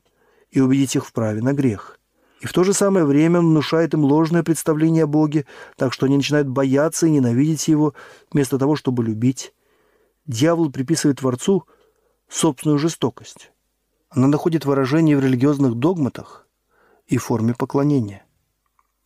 и 0.50 0.62
убедить 0.62 0.96
их 0.96 1.06
в 1.06 1.12
праве 1.12 1.42
на 1.42 1.54
грех. 1.54 1.97
И 2.40 2.46
в 2.46 2.54
то 2.54 2.64
же 2.64 2.74
самое 2.74 3.06
время 3.06 3.40
он 3.40 3.48
внушает 3.48 3.94
им 3.94 4.04
ложное 4.04 4.44
представление 4.44 5.06
о 5.06 5.08
Боге, 5.08 5.46
так 5.76 5.92
что 5.92 6.06
они 6.06 6.18
начинают 6.18 6.48
бояться 6.48 7.08
и 7.08 7.12
ненавидеть 7.12 7.68
Его, 7.68 7.94
вместо 8.32 8.60
того, 8.60 8.76
чтобы 8.76 9.04
любить. 9.04 9.54
Дьявол 10.28 10.72
приписывает 10.72 11.20
Творцу 11.20 11.66
собственную 12.30 12.78
жестокость. 12.78 13.52
Она 14.10 14.28
находит 14.28 14.66
выражение 14.66 15.18
в 15.18 15.24
религиозных 15.24 15.76
догматах 15.76 16.48
и 17.08 17.18
форме 17.18 17.56
поклонения. 17.56 18.24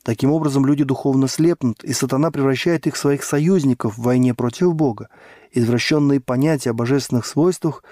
Таким 0.03 0.31
образом, 0.31 0.65
люди 0.65 0.83
духовно 0.83 1.27
слепнут, 1.27 1.83
и 1.83 1.93
сатана 1.93 2.31
превращает 2.31 2.87
их 2.87 2.95
в 2.95 2.97
своих 2.97 3.23
союзников 3.23 3.97
в 3.97 4.01
войне 4.01 4.33
против 4.33 4.73
Бога. 4.73 5.09
Извращенные 5.51 6.19
понятия 6.19 6.71
о 6.71 6.73
божественных 6.73 7.27
свойствах 7.27 7.83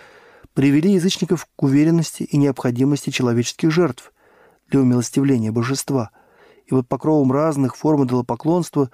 привели 0.56 0.94
язычников 0.94 1.48
к 1.56 1.64
уверенности 1.64 2.24
и 2.24 2.36
необходимости 2.36 3.12
человеческих 3.12 3.72
жертв– 3.72 4.12
для 4.70 4.82
умилостивления 4.82 5.52
божества. 5.52 6.12
И 6.66 6.74
вот 6.74 6.88
покровом 6.88 7.32
разных 7.32 7.76
форм 7.76 8.06
идолопоклонства 8.06 8.90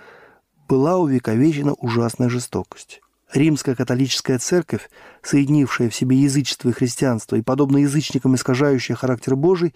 была 0.67 0.97
увековечена 0.97 1.73
ужасная 1.73 2.29
жестокость. 2.29 3.01
Римская 3.33 3.75
католическая 3.75 4.39
церковь, 4.39 4.89
соединившая 5.21 5.89
в 5.89 5.95
себе 5.95 6.17
язычество 6.17 6.69
и 6.69 6.73
христианство 6.73 7.35
и, 7.35 7.41
подобно 7.41 7.77
язычникам, 7.77 8.35
искажающая 8.35 8.95
характер 8.95 9.35
Божий, 9.35 9.73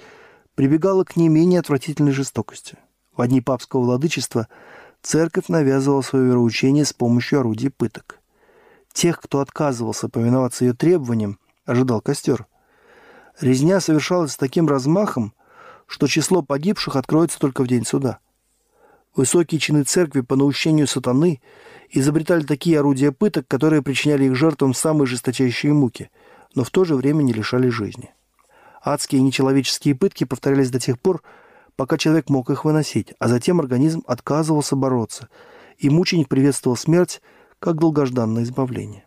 прибегала 0.55 1.03
к 1.03 1.15
не 1.15 1.29
менее 1.29 1.59
отвратительной 1.59 2.11
жестокости. 2.11 2.77
В 3.15 3.21
одни 3.21 3.41
папского 3.41 3.81
владычества 3.81 4.47
церковь 5.01 5.47
навязывала 5.47 6.01
свое 6.01 6.27
вероучение 6.27 6.85
с 6.85 6.93
помощью 6.93 7.39
орудий 7.39 7.69
пыток. 7.69 8.19
Тех, 8.93 9.19
кто 9.19 9.39
отказывался 9.39 10.09
повиноваться 10.09 10.65
ее 10.65 10.73
требованиям, 10.73 11.39
ожидал 11.65 12.01
костер. 12.01 12.45
Резня 13.39 13.79
совершалась 13.79 14.33
с 14.33 14.37
таким 14.37 14.67
размахом, 14.67 15.33
что 15.89 16.05
число 16.05 16.43
погибших 16.43 16.95
откроется 16.95 17.39
только 17.39 17.63
в 17.63 17.67
день 17.67 17.83
суда. 17.83 18.19
Высокие 19.15 19.59
чины 19.59 19.83
церкви 19.83 20.21
по 20.21 20.35
наущению 20.35 20.85
сатаны 20.85 21.41
изобретали 21.89 22.43
такие 22.43 22.79
орудия 22.79 23.11
пыток, 23.11 23.47
которые 23.47 23.81
причиняли 23.81 24.25
их 24.25 24.35
жертвам 24.35 24.75
самые 24.75 25.07
жесточайшие 25.07 25.73
муки, 25.73 26.11
но 26.53 26.63
в 26.63 26.69
то 26.69 26.85
же 26.85 26.95
время 26.95 27.23
не 27.23 27.33
лишали 27.33 27.69
жизни. 27.69 28.13
Адские 28.83 29.21
нечеловеческие 29.21 29.95
пытки 29.95 30.25
повторялись 30.25 30.69
до 30.69 30.79
тех 30.79 30.99
пор, 30.99 31.23
пока 31.75 31.97
человек 31.97 32.29
мог 32.29 32.51
их 32.51 32.65
выносить, 32.65 33.15
а 33.17 33.27
затем 33.27 33.59
организм 33.59 34.03
отказывался 34.05 34.75
бороться, 34.75 35.27
и 35.79 35.89
мученик 35.89 36.29
приветствовал 36.29 36.77
смерть 36.77 37.19
как 37.57 37.77
долгожданное 37.77 38.43
избавление. 38.43 39.05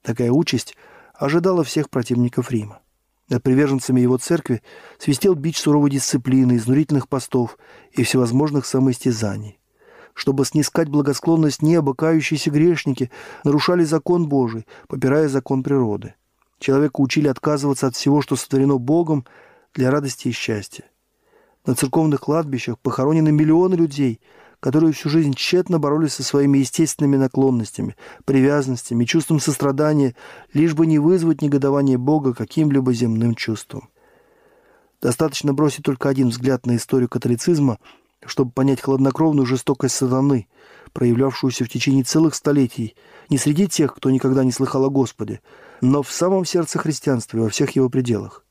Такая 0.00 0.30
участь 0.30 0.74
ожидала 1.12 1.64
всех 1.64 1.90
противников 1.90 2.50
Рима. 2.50 2.80
Над 3.28 3.42
приверженцами 3.42 4.00
его 4.00 4.16
церкви 4.16 4.62
свистел 4.98 5.34
бич 5.34 5.58
суровой 5.58 5.90
дисциплины, 5.90 6.56
изнурительных 6.56 7.08
постов 7.08 7.58
и 7.92 8.02
всевозможных 8.02 8.66
самоистязаний. 8.66 9.58
чтобы 10.14 10.44
снискать 10.44 10.88
благосклонность 10.88 11.62
неба, 11.62 11.94
кающиеся 11.94 12.50
грешники 12.50 13.08
нарушали 13.44 13.84
закон 13.84 14.28
Божий, 14.28 14.66
попирая 14.88 15.28
закон 15.28 15.62
природы. 15.62 16.16
Человека 16.58 17.00
учили 17.00 17.28
отказываться 17.28 17.86
от 17.86 17.94
всего, 17.94 18.20
что 18.20 18.34
сотворено 18.34 18.78
Богом, 18.78 19.24
для 19.74 19.92
радости 19.92 20.26
и 20.26 20.32
счастья. 20.32 20.84
На 21.64 21.76
церковных 21.76 22.22
кладбищах 22.22 22.80
похоронены 22.80 23.30
миллионы 23.30 23.76
людей, 23.76 24.20
которые 24.60 24.92
всю 24.92 25.08
жизнь 25.08 25.34
тщетно 25.34 25.78
боролись 25.78 26.14
со 26.14 26.22
своими 26.22 26.58
естественными 26.58 27.16
наклонностями, 27.16 27.96
привязанностями, 28.24 29.04
чувством 29.04 29.40
сострадания, 29.40 30.14
лишь 30.52 30.74
бы 30.74 30.86
не 30.86 30.98
вызвать 30.98 31.42
негодование 31.42 31.98
Бога 31.98 32.34
каким-либо 32.34 32.92
земным 32.92 33.34
чувством. 33.34 33.88
Достаточно 35.00 35.52
бросить 35.52 35.84
только 35.84 36.08
один 36.08 36.28
взгляд 36.28 36.66
на 36.66 36.76
историю 36.76 37.08
католицизма– 37.08 37.78
чтобы 38.26 38.50
понять 38.50 38.80
хладнокровную 38.80 39.46
жестокость 39.46 39.94
сатаны, 39.94 40.48
проявлявшуюся 40.92 41.64
в 41.64 41.68
течение 41.68 42.04
целых 42.04 42.34
столетий 42.34 42.96
не 43.28 43.38
среди 43.38 43.68
тех, 43.68 43.94
кто 43.94 44.10
никогда 44.10 44.44
не 44.44 44.52
слыхал 44.52 44.84
о 44.84 44.90
Господе, 44.90 45.40
но 45.80 46.02
в 46.02 46.10
самом 46.10 46.44
сердце 46.44 46.78
христианства 46.78 47.38
и 47.38 47.40
во 47.40 47.48
всех 47.48 47.70
его 47.70 47.88
пределах. 47.88 48.44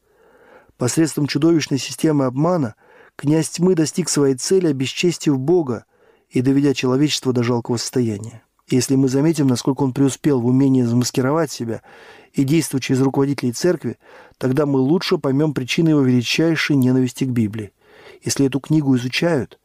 Посредством 0.78 1.28
чудовищной 1.28 1.80
системы 1.80 2.26
обмана 2.26 2.76
князь 3.16 3.50
тьмы 3.50 3.76
достиг 3.76 4.10
своей 4.10 4.36
цели, 4.36 4.68
обесчестив 4.68 5.38
Бога 5.40 5.86
и 6.30 6.42
доведя 6.42 6.74
человечество 6.74 7.34
до 7.34 7.44
жалкого 7.44 7.78
состояния. 7.78 8.44
Если 8.70 8.96
мы 8.96 9.08
заметим, 9.08 9.48
насколько 9.48 9.84
он 9.84 9.94
преуспел 9.94 10.42
в 10.42 10.46
умении 10.46 10.84
замаскировать 10.84 11.52
себя 11.52 11.82
и 12.34 12.44
действовать 12.44 12.84
через 12.84 13.02
руководителей 13.02 13.54
церкви, 13.54 13.98
тогда 14.38 14.66
мы 14.66 14.80
лучше 14.80 15.18
поймем 15.18 15.54
причины 15.54 15.90
его 15.90 16.02
величайшей 16.02 16.76
ненависти 16.76 17.24
к 17.24 17.30
Библии. 17.30 17.72
Если 18.22 18.46
эту 18.46 18.60
книгу 18.60 18.96
изучают, 18.98 19.58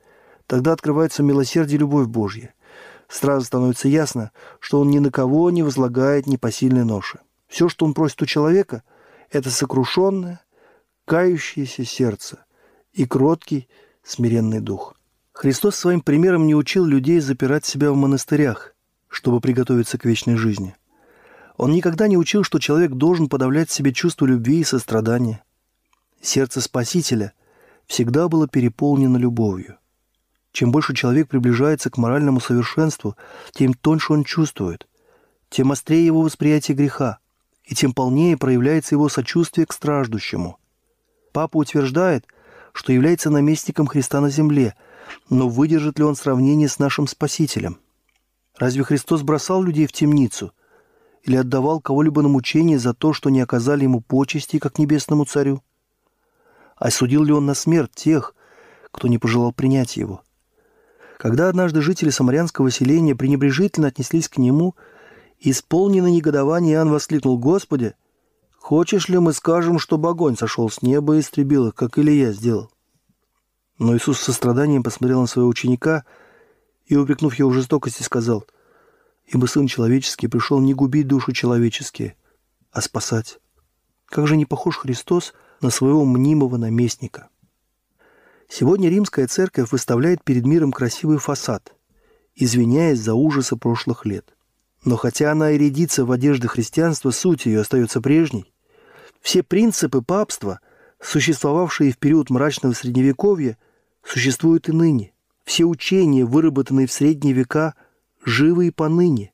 тогда 0.47 0.73
открывается 0.73 1.25
милосердие 1.25 1.77
и 1.77 1.81
любовь 1.81 2.07
Божья. 2.07 2.55
Сразу 3.09 3.45
становится 3.45 3.89
ясно, 3.89 4.31
что 4.61 4.81
он 4.81 4.89
ни 4.91 5.01
на 5.01 5.11
кого 5.11 5.51
не 5.51 5.63
возлагает 5.63 6.27
непосильной 6.27 6.85
ноши. 6.85 7.19
Все, 7.49 7.69
что 7.69 7.85
он 7.85 7.95
просит 7.95 8.23
у 8.23 8.27
человека, 8.27 8.85
это 9.31 9.51
сокрушенное, 9.51 10.41
кающееся 11.07 11.85
сердце 11.85 12.45
и 12.93 13.05
кроткий, 13.05 13.69
смиренный 14.03 14.61
дух. 14.61 14.95
Христос 15.33 15.77
своим 15.77 16.01
примером 16.01 16.47
не 16.47 16.55
учил 16.55 16.85
людей 16.85 17.21
запирать 17.21 17.65
себя 17.65 17.91
в 17.91 17.97
монастырях, 17.97 18.75
чтобы 19.09 19.41
приготовиться 19.41 19.99
к 19.99 20.05
вечной 20.05 20.37
жизни. 20.37 20.77
Он 21.57 21.73
никогда 21.73 22.07
не 22.09 22.17
учил, 22.17 22.45
что 22.45 22.59
человек 22.59 22.93
должен 22.93 23.29
подавлять 23.29 23.71
в 23.71 23.73
себе 23.73 23.93
чувство 23.93 24.27
любви 24.27 24.61
и 24.61 24.65
сострадания. 24.65 25.43
Сердце 26.21 26.61
Спасителя 26.61 27.33
всегда 27.87 28.29
было 28.29 28.47
переполнено 28.47 29.17
любовью. 29.17 29.79
Чем 30.53 30.71
больше 30.71 30.95
человек 30.95 31.29
приближается 31.29 31.89
к 31.91 31.97
моральному 31.97 32.41
совершенству, 32.41 33.17
тем 33.53 33.73
тоньше 33.75 34.13
он 34.13 34.25
чувствует, 34.25 34.87
тем 35.49 35.73
острее 35.73 36.05
его 36.05 36.21
восприятие 36.21 36.77
греха, 36.77 37.19
и 37.65 37.75
тем 37.75 37.95
полнее 37.95 38.37
проявляется 38.37 38.95
его 38.95 39.09
сочувствие 39.09 39.67
к 39.67 39.73
страждущему. 39.73 40.59
Папа 41.33 41.57
утверждает, 41.57 42.27
что 42.73 42.93
является 42.93 43.31
наместником 43.31 43.87
Христа 43.87 44.21
на 44.21 44.29
земле, 44.29 44.75
но 45.31 45.49
выдержит 45.49 45.99
ли 45.99 46.05
он 46.05 46.17
сравнение 46.17 46.69
с 46.69 46.79
нашим 46.79 47.07
Спасителем? 47.07 47.79
Разве 48.59 48.85
Христос 48.85 49.23
бросал 49.23 49.63
людей 49.63 49.87
в 49.87 49.93
темницу 49.93 50.53
или 51.23 51.37
отдавал 51.37 51.81
кого-либо 51.81 52.23
на 52.23 52.29
мучение 52.29 52.79
за 52.79 52.95
то, 52.95 53.13
что 53.13 53.31
не 53.31 53.41
оказали 53.41 53.85
ему 53.85 54.01
почести, 54.01 54.59
как 54.59 54.79
небесному 54.79 55.25
царю? 55.25 55.63
Осудил 56.77 57.25
ли 57.25 57.33
он 57.33 57.47
на 57.47 57.55
смерть 57.55 57.93
тех, 57.95 58.35
кто 58.91 59.09
не 59.09 59.19
пожелал 59.19 59.53
принять 59.53 59.97
его? 59.97 60.23
Когда 61.19 61.49
однажды 61.49 61.81
жители 61.81 62.11
самарянского 62.11 62.71
селения 62.71 63.15
пренебрежительно 63.15 63.89
отнеслись 63.89 64.29
к 64.29 64.39
нему, 64.39 64.75
исполненный 65.39 66.11
негодование 66.11 66.75
Иоанн 66.75 66.91
воскликнул, 66.91 67.39
«Господи, 67.39 67.95
хочешь 68.59 69.09
ли 69.09 69.19
мы 69.19 69.33
скажем, 69.33 69.79
чтобы 69.79 70.09
огонь 70.09 70.37
сошел 70.37 70.69
с 70.69 70.83
неба 70.83 71.17
и 71.17 71.21
истребил 71.21 71.69
их, 71.69 71.77
как 71.77 71.99
Илья 71.99 72.33
сделал?» 72.33 72.73
Но 73.83 73.97
Иисус 73.97 74.21
с 74.21 74.23
состраданием 74.23 74.85
посмотрел 74.85 75.23
на 75.23 75.27
своего 75.27 75.51
ученика 75.51 76.05
и, 76.87 76.95
упрекнув 76.95 77.35
его 77.35 77.51
в 77.51 77.55
жестокости, 77.55 78.05
сказал, 78.05 78.47
«Ибо 79.27 79.47
Сын 79.47 79.67
Человеческий 79.67 80.29
пришел 80.29 80.61
не 80.61 80.73
губить 80.73 81.09
души 81.09 81.33
человеческие, 81.33 82.15
а 82.71 82.81
спасать. 82.81 83.41
Как 84.07 84.29
же 84.29 84.37
не 84.37 84.47
похож 84.47 84.77
Христос 84.77 85.35
на 85.61 85.71
своего 85.71 86.05
мнимого 86.05 86.59
наместника. 86.59 87.29
Сегодня 88.49 88.89
римская 88.89 89.27
церковь 89.27 89.73
выставляет 89.73 90.23
перед 90.23 90.47
миром 90.47 90.71
красивый 90.71 91.19
фасад, 91.19 91.75
извиняясь 92.37 93.01
за 93.01 93.15
ужасы 93.15 93.57
прошлых 93.57 94.07
лет. 94.07 94.37
Но 94.85 94.95
хотя 94.95 95.33
она 95.33 95.51
и 95.51 95.59
рядится 95.59 96.05
в 96.05 96.13
одежды 96.13 96.47
христианства, 96.47 97.11
суть 97.11 97.47
ее 97.47 97.63
остается 97.63 98.01
прежней. 98.01 98.55
Все 99.21 99.43
принципы 99.43 100.03
папства, 100.03 100.61
существовавшие 101.01 101.91
в 101.91 101.99
период 101.99 102.31
мрачного 102.31 102.75
средневековья, 102.75 103.59
существуют 104.05 104.69
и 104.69 104.73
ныне. 104.73 105.13
Все 105.45 105.65
учения, 105.65 106.25
выработанные 106.25 106.87
в 106.87 106.93
средние 106.93 107.35
века, 107.35 107.75
живы 108.25 108.69
и 108.69 108.71
поныне. 108.71 109.33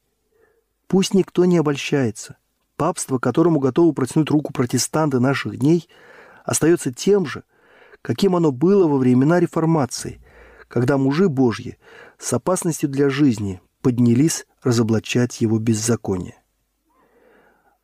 Пусть 0.87 1.15
никто 1.15 1.45
не 1.45 1.59
обольщается. 1.59 2.37
Папство, 2.77 3.19
которому 3.19 3.61
готовы 3.61 3.93
протянуть 3.93 4.31
руку 4.31 4.53
протестанты 4.53 5.21
наших 5.21 5.59
дней– 5.59 5.89
остается 6.49 6.95
тем 6.95 7.27
же, 7.27 7.45
каким 8.01 8.35
оно 8.35 8.53
было 8.53 8.89
во 8.89 8.97
времена 8.97 9.39
реформации, 9.39 10.19
когда 10.67 10.97
мужи 10.97 11.29
Божьи 11.29 11.77
с 12.17 12.33
опасностью 12.33 12.89
для 12.89 13.11
жизни 13.11 13.61
поднялись 13.83 14.47
разоблачать 14.63 15.43
его 15.43 15.59
беззаконие. 15.59 16.41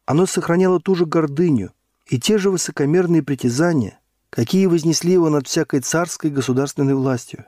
Оно 0.06 0.24
сохраняло 0.24 0.80
ту 0.80 0.94
же 0.94 1.04
гордыню 1.04 1.72
и 2.06 2.18
те 2.18 2.38
же 2.38 2.50
высокомерные 2.50 3.22
притязания, 3.22 4.00
какие 4.34 4.66
вознесли 4.66 5.12
его 5.12 5.30
над 5.30 5.46
всякой 5.46 5.78
царской 5.78 6.28
государственной 6.28 6.96
властью 6.96 7.44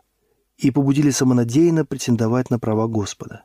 и 0.57 0.70
побудили 0.70 1.11
самонадеянно 1.11 1.85
претендовать 1.85 2.49
на 2.49 2.61
права 2.61 2.87
Господа. 2.87 3.42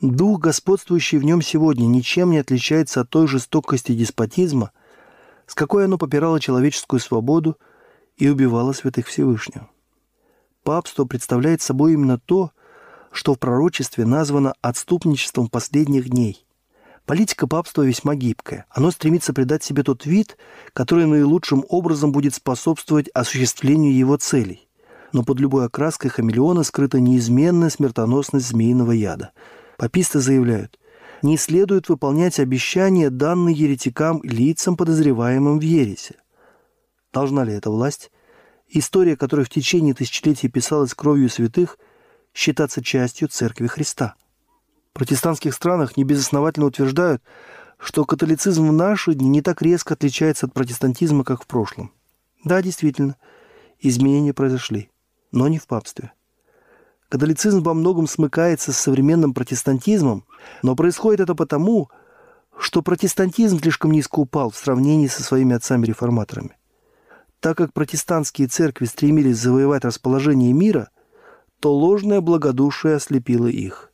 Дух, 0.00 0.40
господствующий 0.40 1.18
в 1.18 1.24
нем 1.24 1.42
сегодня, 1.42 1.84
ничем 1.84 2.30
не 2.30 2.38
отличается 2.38 3.02
от 3.02 3.10
той 3.10 3.26
жестокости 3.26 3.92
деспотизма, 3.92 4.70
с 5.46 5.54
какой 5.54 5.84
оно 5.84 5.98
попирало 5.98 6.40
человеческую 6.40 7.00
свободу 7.00 7.58
и 8.16 8.30
убивало 8.30 8.72
святых 8.72 9.08
Всевышнего. 9.08 9.68
Папство 10.62 11.04
представляет 11.04 11.60
собой 11.60 11.92
именно 11.92 12.18
то, 12.18 12.52
что 13.12 13.34
в 13.34 13.38
пророчестве 13.38 14.06
названо 14.06 14.54
отступничеством 14.62 15.48
последних 15.48 16.08
дней. 16.08 16.46
Политика 17.08 17.46
папства 17.46 17.82
весьма 17.82 18.14
гибкая. 18.14 18.66
Оно 18.68 18.90
стремится 18.90 19.32
придать 19.32 19.64
себе 19.64 19.82
тот 19.82 20.04
вид, 20.04 20.36
который 20.74 21.06
наилучшим 21.06 21.64
образом 21.70 22.12
будет 22.12 22.34
способствовать 22.34 23.08
осуществлению 23.14 23.96
его 23.96 24.18
целей. 24.18 24.68
Но 25.14 25.24
под 25.24 25.40
любой 25.40 25.64
окраской 25.64 26.10
хамелеона 26.10 26.64
скрыта 26.64 27.00
неизменная 27.00 27.70
смертоносность 27.70 28.48
змеиного 28.48 28.92
яда. 28.92 29.32
Паписты 29.78 30.20
заявляют– 30.20 30.78
не 31.22 31.36
следует 31.36 31.88
выполнять 31.88 32.38
обещания, 32.38 33.10
данные 33.10 33.54
еретикам 33.54 34.20
лицам, 34.22 34.76
подозреваемым 34.76 35.58
в 35.58 35.62
ересе. 35.62 36.16
Должна 37.12 37.42
ли 37.42 37.54
эта 37.54 37.70
власть, 37.70 38.12
история 38.68 39.16
которой 39.16 39.46
в 39.46 39.50
течение 39.50 39.94
тысячелетий 39.94 40.48
писалась 40.48 40.94
кровью 40.94 41.28
святых, 41.28 41.78
считаться 42.34 42.84
частью 42.84 43.28
Церкви 43.28 43.66
Христа? 43.66 44.14
Протестантских 44.98 45.54
странах 45.54 45.96
небезосновательно 45.96 46.66
утверждают, 46.66 47.22
что 47.78 48.04
католицизм 48.04 48.66
в 48.66 48.72
наши 48.72 49.14
дни 49.14 49.28
не 49.28 49.42
так 49.42 49.62
резко 49.62 49.94
отличается 49.94 50.46
от 50.46 50.52
протестантизма, 50.52 51.22
как 51.22 51.44
в 51.44 51.46
прошлом. 51.46 51.92
Да, 52.42 52.60
действительно, 52.62 53.14
изменения 53.78 54.34
произошли, 54.34 54.90
но 55.30 55.46
не 55.46 55.60
в 55.60 55.68
папстве. 55.68 56.10
Католицизм 57.08 57.62
во 57.62 57.74
многом 57.74 58.08
смыкается 58.08 58.72
с 58.72 58.76
современным 58.76 59.34
протестантизмом, 59.34 60.24
но 60.64 60.74
происходит 60.74 61.20
это 61.20 61.36
потому, 61.36 61.90
что 62.58 62.82
протестантизм 62.82 63.60
слишком 63.60 63.92
низко 63.92 64.18
упал 64.18 64.50
в 64.50 64.56
сравнении 64.56 65.06
со 65.06 65.22
своими 65.22 65.54
отцами-реформаторами. 65.54 66.56
Так 67.38 67.56
как 67.56 67.72
протестантские 67.72 68.48
церкви 68.48 68.86
стремились 68.86 69.38
завоевать 69.38 69.84
расположение 69.84 70.52
мира, 70.52 70.90
то 71.60 71.72
ложное 71.72 72.20
благодушие 72.20 72.96
ослепило 72.96 73.46
их. 73.46 73.87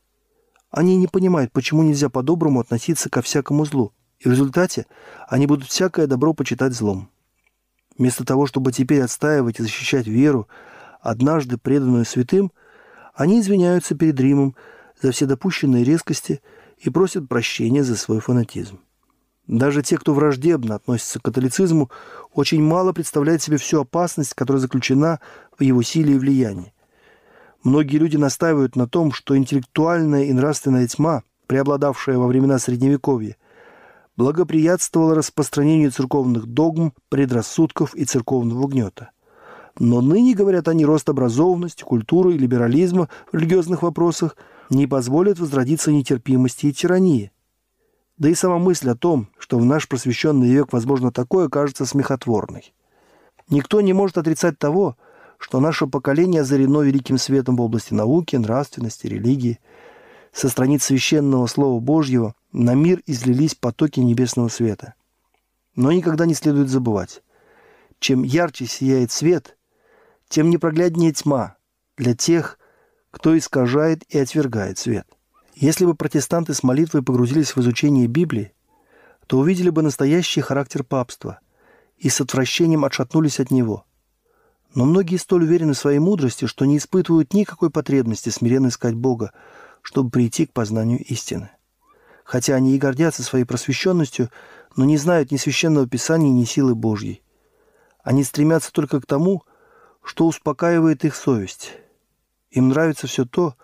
Они 0.74 0.96
не 0.96 1.06
понимают, 1.06 1.52
почему 1.52 1.82
нельзя 1.82 2.08
по-доброму 2.08 2.60
относиться 2.60 3.08
ко 3.08 3.22
всякому 3.22 3.64
злу, 3.64 3.92
и 4.18 4.28
в 4.28 4.32
результате 4.32 4.86
они 5.28 5.46
будут 5.46 5.68
всякое 5.68 6.06
добро 6.06 6.34
почитать 6.34 6.72
злом. 6.72 7.10
Вместо 7.96 8.24
того, 8.24 8.46
чтобы 8.46 8.72
теперь 8.72 9.02
отстаивать 9.02 9.60
и 9.60 9.62
защищать 9.62 10.06
веру, 10.06 10.48
однажды 11.00 11.58
преданную 11.58 12.04
святым– 12.04 12.52
они 13.14 13.40
извиняются 13.40 13.94
перед 13.94 14.18
Римом 14.20 14.56
за 15.00 15.12
все 15.12 15.26
допущенные 15.26 15.84
резкости 15.84 16.42
и 16.78 16.90
просят 16.90 17.28
прощения 17.28 17.84
за 17.84 17.96
свой 17.96 18.20
фанатизм. 18.20 18.80
Даже 19.46 19.82
те, 19.82 19.98
кто 19.98 20.14
враждебно 20.14 20.74
относится 20.74 21.20
к 21.20 21.24
католицизму, 21.24 21.90
очень 22.32 22.62
мало 22.62 22.92
представляют 22.92 23.42
себе 23.42 23.58
всю 23.58 23.80
опасность, 23.80 24.34
которая 24.34 24.60
заключена 24.60 25.20
в 25.56 25.62
его 25.62 25.82
силе 25.82 26.14
и 26.14 26.18
влиянии. 26.18 26.73
Многие 27.64 27.96
люди 27.96 28.18
настаивают 28.18 28.76
на 28.76 28.86
том, 28.86 29.10
что 29.10 29.36
интеллектуальная 29.38 30.24
и 30.24 30.32
нравственная 30.34 30.86
тьма, 30.86 31.22
преобладавшая 31.46 32.18
во 32.18 32.26
времена 32.26 32.58
Средневековья, 32.58 33.36
благоприятствовала 34.16 35.14
распространению 35.14 35.90
церковных 35.90 36.46
догм, 36.46 36.92
предрассудков 37.08 37.94
и 37.94 38.04
церковного 38.04 38.68
гнета. 38.68 39.10
Но 39.78 40.02
ныне, 40.02 40.34
говорят 40.34 40.68
они, 40.68 40.84
рост 40.84 41.08
образованности, 41.08 41.82
культуры 41.82 42.34
и 42.34 42.38
либерализма 42.38 43.08
в 43.32 43.36
религиозных 43.36 43.82
вопросах 43.82 44.36
не 44.68 44.86
позволит 44.86 45.38
возродиться 45.38 45.90
нетерпимости 45.90 46.66
и 46.66 46.72
тирании. 46.72 47.32
Да 48.18 48.28
и 48.28 48.34
сама 48.34 48.58
мысль 48.58 48.90
о 48.90 48.94
том, 48.94 49.28
что 49.38 49.58
в 49.58 49.64
наш 49.64 49.88
просвещенный 49.88 50.50
век 50.50 50.72
возможно 50.72 51.10
такое, 51.10 51.48
кажется 51.48 51.86
смехотворной. 51.86 52.74
Никто 53.48 53.80
не 53.80 53.94
может 53.94 54.18
отрицать 54.18 54.58
того, 54.58 54.96
что 55.44 55.60
наше 55.60 55.86
поколение 55.86 56.40
озарено 56.40 56.80
великим 56.80 57.18
светом 57.18 57.56
в 57.56 57.60
области 57.60 57.92
науки, 57.92 58.34
нравственности, 58.34 59.08
религии. 59.08 59.60
Со 60.32 60.48
страниц 60.48 60.84
священного 60.84 61.46
Слова 61.48 61.78
Божьего 61.80 62.34
на 62.50 62.72
мир 62.72 63.02
излились 63.04 63.54
потоки 63.54 64.00
небесного 64.00 64.48
света. 64.48 64.94
Но 65.76 65.92
никогда 65.92 66.24
не 66.24 66.32
следует 66.32 66.70
забывать, 66.70 67.22
чем 67.98 68.22
ярче 68.22 68.64
сияет 68.64 69.12
свет, 69.12 69.58
тем 70.30 70.48
непрогляднее 70.48 71.12
тьма 71.12 71.56
для 71.98 72.14
тех, 72.14 72.58
кто 73.10 73.36
искажает 73.36 74.02
и 74.08 74.18
отвергает 74.18 74.78
свет. 74.78 75.06
Если 75.54 75.84
бы 75.84 75.94
протестанты 75.94 76.54
с 76.54 76.62
молитвой 76.62 77.02
погрузились 77.02 77.54
в 77.54 77.60
изучение 77.60 78.06
Библии, 78.06 78.54
то 79.26 79.38
увидели 79.38 79.68
бы 79.68 79.82
настоящий 79.82 80.40
характер 80.40 80.84
папства 80.84 81.40
и 81.98 82.08
с 82.08 82.18
отвращением 82.22 82.86
отшатнулись 82.86 83.40
от 83.40 83.50
него. 83.50 83.84
Но 84.74 84.84
многие 84.84 85.16
столь 85.16 85.44
уверены 85.44 85.72
в 85.72 85.78
своей 85.78 86.00
мудрости, 86.00 86.46
что 86.46 86.64
не 86.64 86.78
испытывают 86.78 87.32
никакой 87.32 87.70
потребности 87.70 88.28
смиренно 88.30 88.68
искать 88.68 88.94
Бога, 88.94 89.32
чтобы 89.82 90.10
прийти 90.10 90.46
к 90.46 90.52
познанию 90.52 90.98
истины. 91.04 91.50
Хотя 92.24 92.56
они 92.56 92.74
и 92.74 92.78
гордятся 92.78 93.22
своей 93.22 93.44
просвещенностью, 93.44 94.30
но 94.76 94.84
не 94.84 94.96
знают 94.96 95.30
ни 95.30 95.36
священного 95.36 95.86
писания, 95.86 96.30
ни 96.30 96.44
силы 96.44 96.74
Божьей. 96.74 97.22
Они 98.02 98.24
стремятся 98.24 98.72
только 98.72 99.00
к 99.00 99.06
тому, 99.06 99.44
что 100.02 100.26
успокаивает 100.26 101.04
их 101.04 101.14
совесть. 101.14 101.72
Им 102.50 102.70
нравится 102.70 103.06
все 103.06 103.24
то, 103.24 103.54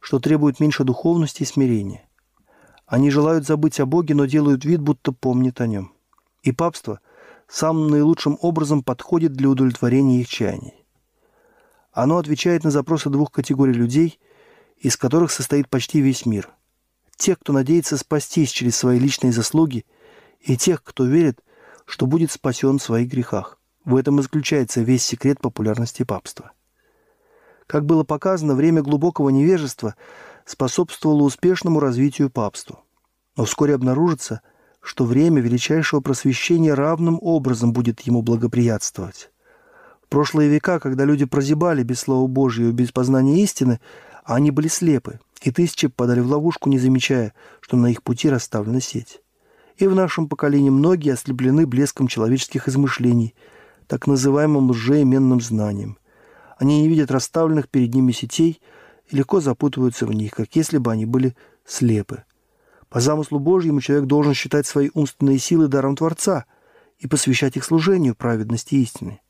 что 0.00 0.18
требует 0.18 0.60
меньше 0.60 0.84
духовности 0.84 1.42
и 1.42 1.46
смирения. 1.46 2.08
Они 2.86 3.10
желают 3.10 3.46
забыть 3.46 3.80
о 3.80 3.86
Боге, 3.86 4.14
но 4.14 4.26
делают 4.26 4.64
вид, 4.64 4.80
будто 4.80 5.12
помнят 5.12 5.60
о 5.60 5.66
нем. 5.66 5.92
И 6.42 6.52
папство 6.52 7.00
самым 7.48 7.88
наилучшим 7.88 8.38
образом 8.40 8.82
подходит 8.82 9.32
для 9.32 9.48
удовлетворения 9.48 10.20
их 10.20 10.28
чаяний. 10.28 10.84
Оно 11.92 12.18
отвечает 12.18 12.64
на 12.64 12.70
запросы 12.70 13.08
двух 13.08 13.30
категорий 13.30 13.72
людей, 13.72 14.18
из 14.76 14.96
которых 14.96 15.30
состоит 15.30 15.68
почти 15.68 16.00
весь 16.00 16.26
мир. 16.26 16.50
Тех, 17.16 17.38
кто 17.38 17.52
надеется 17.52 17.96
спастись 17.96 18.50
через 18.50 18.76
свои 18.76 18.98
личные 18.98 19.32
заслуги, 19.32 19.86
и 20.40 20.56
тех, 20.56 20.82
кто 20.82 21.04
верит, 21.04 21.42
что 21.86 22.06
будет 22.06 22.30
спасен 22.30 22.78
в 22.78 22.82
своих 22.82 23.08
грехах. 23.08 23.58
В 23.84 23.96
этом 23.96 24.18
и 24.18 24.22
заключается 24.22 24.82
весь 24.82 25.04
секрет 25.04 25.40
популярности 25.40 26.02
папства. 26.02 26.52
Как 27.66 27.84
было 27.84 28.04
показано, 28.04 28.54
время 28.54 28.82
глубокого 28.82 29.30
невежества 29.30 29.94
способствовало 30.44 31.22
успешному 31.22 31.80
развитию 31.80 32.30
папства. 32.30 32.80
Но 33.36 33.44
вскоре 33.44 33.74
обнаружится, 33.74 34.42
что 34.86 35.04
время 35.04 35.40
величайшего 35.40 36.00
просвещения 36.00 36.72
равным 36.74 37.18
образом 37.20 37.72
будет 37.72 38.00
ему 38.02 38.22
благоприятствовать. 38.22 39.30
В 40.02 40.08
прошлые 40.08 40.48
века, 40.48 40.78
когда 40.78 41.04
люди 41.04 41.24
прозябали 41.24 41.82
без 41.82 42.00
Слова 42.00 42.26
Божьего, 42.28 42.70
без 42.70 42.92
познания 42.92 43.42
истины, 43.42 43.80
они 44.24 44.50
были 44.50 44.68
слепы, 44.68 45.18
и 45.42 45.50
тысячи 45.50 45.88
подали 45.88 46.20
в 46.20 46.28
ловушку, 46.28 46.68
не 46.68 46.78
замечая, 46.78 47.34
что 47.60 47.76
на 47.76 47.88
их 47.88 48.02
пути 48.02 48.30
расставлена 48.30 48.80
сеть. 48.80 49.20
И 49.76 49.86
в 49.86 49.94
нашем 49.94 50.28
поколении 50.28 50.70
многие 50.70 51.12
ослеплены 51.12 51.66
блеском 51.66 52.06
человеческих 52.06 52.68
измышлений– 52.68 53.34
так 53.86 54.06
называемым 54.06 54.70
лжеименным 54.70 55.40
знанием. 55.40 55.98
Они 56.58 56.82
не 56.82 56.88
видят 56.88 57.10
расставленных 57.10 57.68
перед 57.68 57.94
ними 57.94 58.12
сетей 58.12 58.60
и 59.08 59.16
легко 59.16 59.40
запутываются 59.40 60.06
в 60.06 60.12
них, 60.12 60.32
как 60.32 60.54
если 60.56 60.78
бы 60.78 60.90
они 60.90 61.06
были 61.06 61.36
слепы. 61.64 62.24
По 62.88 63.00
замыслу 63.00 63.38
Божьему 63.38 63.80
человек 63.80 64.06
должен 64.06 64.34
считать 64.34 64.66
свои 64.66 64.90
умственные 64.94 65.38
силы 65.38 65.68
даром 65.68 65.96
Творца 65.96 66.46
и 66.98 67.06
посвящать 67.06 67.56
их 67.56 67.64
служению 67.64 68.14
праведности 68.14 68.74
и 68.76 68.82
истины. 68.82 69.20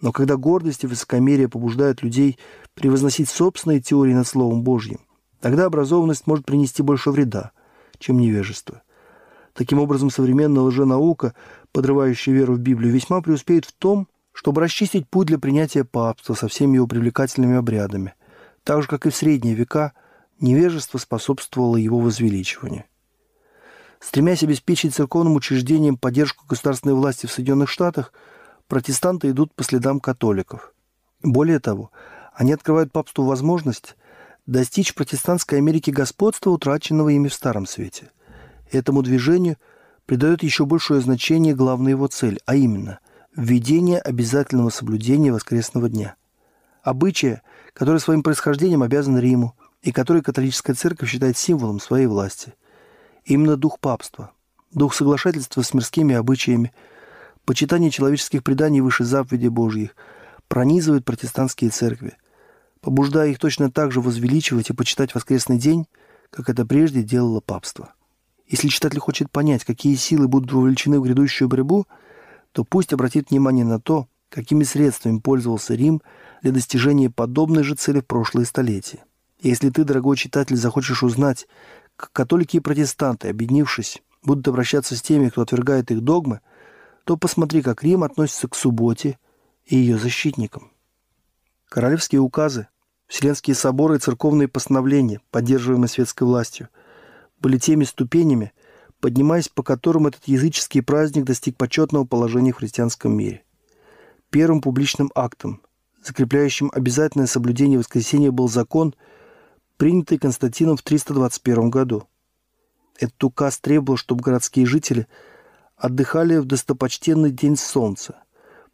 Но 0.00 0.12
когда 0.12 0.36
гордость 0.36 0.84
и 0.84 0.86
высокомерие 0.86 1.48
побуждают 1.48 2.02
людей 2.02 2.38
превозносить 2.74 3.28
собственные 3.28 3.80
теории 3.80 4.12
над 4.12 4.26
Словом 4.26 4.62
Божьим, 4.62 5.00
тогда 5.40 5.66
образованность 5.66 6.26
может 6.26 6.44
принести 6.44 6.82
больше 6.82 7.10
вреда, 7.10 7.52
чем 7.98 8.18
невежество. 8.18 8.82
Таким 9.52 9.78
образом, 9.78 10.10
современная 10.10 10.62
лженаука 10.62 11.34
подрывающий 11.72 12.32
веру 12.32 12.54
в 12.54 12.58
Библию, 12.58 12.92
весьма 12.92 13.20
преуспеет 13.20 13.64
в 13.64 13.72
том, 13.72 14.08
чтобы 14.32 14.60
расчистить 14.60 15.08
путь 15.08 15.28
для 15.28 15.38
принятия 15.38 15.84
папства 15.84 16.34
со 16.34 16.48
всеми 16.48 16.76
его 16.76 16.88
привлекательными 16.88 17.56
обрядами, 17.56 18.14
так 18.64 18.82
же, 18.82 18.88
как 18.88 19.06
и 19.06 19.10
в 19.10 19.16
средние 19.16 19.54
века 19.54 19.92
невежество 20.40 20.98
способствовало 20.98 21.76
его 21.76 22.00
возвеличиванию. 22.00 22.84
Стремясь 24.04 24.42
обеспечить 24.42 24.94
церковным 24.94 25.36
учреждениям 25.36 25.96
поддержку 25.96 26.44
государственной 26.46 26.94
власти 26.94 27.26
в 27.26 27.32
Соединенных 27.32 27.70
Штатах, 27.70 28.12
протестанты 28.68 29.30
идут 29.30 29.54
по 29.54 29.64
следам 29.64 30.00
католиков. 30.00 30.74
Более 31.22 31.60
того, 31.60 31.90
они 32.34 32.52
открывают 32.52 32.92
папству 32.92 33.24
возможность 33.24 33.96
достичь 34.46 34.94
протестантской 34.94 35.58
Америке 35.58 35.92
господства, 35.92 36.50
утраченного 36.50 37.10
ими 37.10 37.28
в 37.28 37.34
Старом 37.34 37.66
Свете. 37.66 38.10
Этому 38.70 39.02
движению– 39.02 39.56
придает 40.06 40.42
еще 40.42 40.66
большее 40.66 41.00
значение 41.00 41.54
главной 41.54 41.92
его 41.92 42.06
цель, 42.06 42.40
а 42.46 42.54
именно 42.54 43.00
введение 43.36 43.98
обязательного 43.98 44.70
соблюдения 44.70 45.32
воскресного 45.32 45.88
дня. 45.88 46.14
Обычая, 46.82 47.42
который 47.72 47.98
своим 47.98 48.22
происхождением 48.22 48.82
обязан 48.82 49.18
Риму 49.18 49.56
и 49.82 49.92
который 49.92 50.22
католическая 50.22 50.76
церковь 50.76 51.10
считает 51.10 51.36
символом 51.36 51.80
своей 51.80 52.06
власти. 52.06 52.54
Именно 53.24 53.56
дух 53.56 53.80
папства, 53.80 54.32
дух 54.72 54.94
соглашательства 54.94 55.62
с 55.62 55.72
мирскими 55.72 56.14
обычаями, 56.14 56.72
почитание 57.44 57.90
человеческих 57.90 58.42
преданий 58.42 58.80
выше 58.80 59.04
заповедей 59.04 59.48
Божьих 59.48 59.96
пронизывает 60.48 61.04
протестантские 61.04 61.70
церкви, 61.70 62.16
побуждая 62.82 63.30
их 63.30 63.38
точно 63.38 63.70
так 63.70 63.92
же 63.92 64.02
возвеличивать 64.02 64.68
и 64.68 64.74
почитать 64.74 65.14
воскресный 65.14 65.58
день, 65.58 65.86
как 66.30 66.50
это 66.50 66.66
прежде 66.66 67.02
делало 67.02 67.40
папство. 67.40 67.94
Если 68.46 68.68
читатель 68.68 68.98
хочет 68.98 69.30
понять, 69.30 69.64
какие 69.64 69.94
силы 69.94 70.28
будут 70.28 70.52
вовлечены 70.52 71.00
в 71.00 71.04
грядущую 71.04 71.48
борьбу, 71.48 71.86
то 72.52 72.62
пусть 72.62 72.92
обратит 72.92 73.30
внимание 73.30 73.64
на 73.64 73.80
то, 73.80 74.06
какими 74.28 74.64
средствами 74.64 75.18
пользовался 75.18 75.74
Рим 75.74 76.02
для 76.42 76.52
достижения 76.52 77.08
подобной 77.08 77.62
же 77.62 77.74
цели 77.74 78.00
в 78.00 78.06
прошлые 78.06 78.44
столетия. 78.44 79.04
Если 79.40 79.70
ты, 79.70 79.84
дорогой 79.84 80.16
читатель, 80.16 80.56
захочешь 80.56 81.02
узнать, 81.02 81.46
католики 81.96 82.58
и 82.58 82.60
протестанты, 82.60 83.28
объединившись, 83.28 84.02
будут 84.22 84.46
обращаться 84.48 84.96
с 84.96 85.02
теми, 85.02 85.28
кто 85.28 85.42
отвергает 85.42 85.90
их 85.90 86.00
догмы, 86.00 86.40
то 87.04 87.16
посмотри, 87.16 87.62
как 87.62 87.82
Рим 87.82 88.02
относится 88.02 88.48
к 88.48 88.54
субботе 88.54 89.18
и 89.66 89.76
ее 89.76 89.98
защитникам. 89.98 90.72
Королевские 91.68 92.20
указы, 92.20 92.68
Вселенские 93.06 93.54
соборы 93.54 93.96
и 93.96 94.00
церковные 94.00 94.48
постановления, 94.48 95.20
поддерживаемые 95.30 95.88
светской 95.88 96.24
властью– 96.24 96.68
были 97.44 97.58
теми 97.58 97.84
ступенями, 97.84 98.52
поднимаясь 99.00 99.50
по 99.50 99.62
которым 99.62 100.06
этот 100.06 100.26
языческий 100.26 100.80
праздник 100.80 101.24
достиг 101.24 101.58
почетного 101.58 102.04
положения 102.04 102.52
в 102.52 102.56
христианском 102.56 103.14
мире. 103.14 103.42
Первым 104.30 104.62
публичным 104.62 105.12
актом, 105.14 105.60
закрепляющим 106.02 106.70
обязательное 106.74 107.26
соблюдение 107.26 107.78
воскресения, 107.78 108.30
был 108.30 108.48
закон, 108.48 108.94
принятый 109.76 110.18
Константином 110.18 110.76
в 110.76 110.82
321 110.82 111.70
году. 111.70 112.08
Этот 112.98 113.22
указ 113.24 113.58
требовал, 113.58 113.96
чтобы 113.96 114.22
городские 114.22 114.66
жители 114.66 115.06
отдыхали 115.76 116.36
в 116.36 116.44
достопочтенный 116.44 117.30
день 117.30 117.56
солнца. 117.56 118.22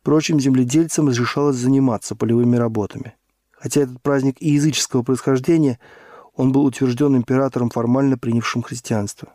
Прочим 0.02 0.40
земледельцам 0.40 1.08
разрешалось 1.08 1.56
заниматься 1.56 2.14
полевыми 2.14 2.56
работами. 2.56 3.14
Хотя 3.50 3.82
этот 3.82 4.00
праздник 4.02 4.36
и 4.40 4.50
языческого 4.50 5.02
происхождения– 5.02 5.78
он 6.40 6.52
был 6.52 6.64
утвержден 6.64 7.16
императором, 7.16 7.68
формально 7.68 8.16
принявшим 8.16 8.62
христианство. 8.62 9.34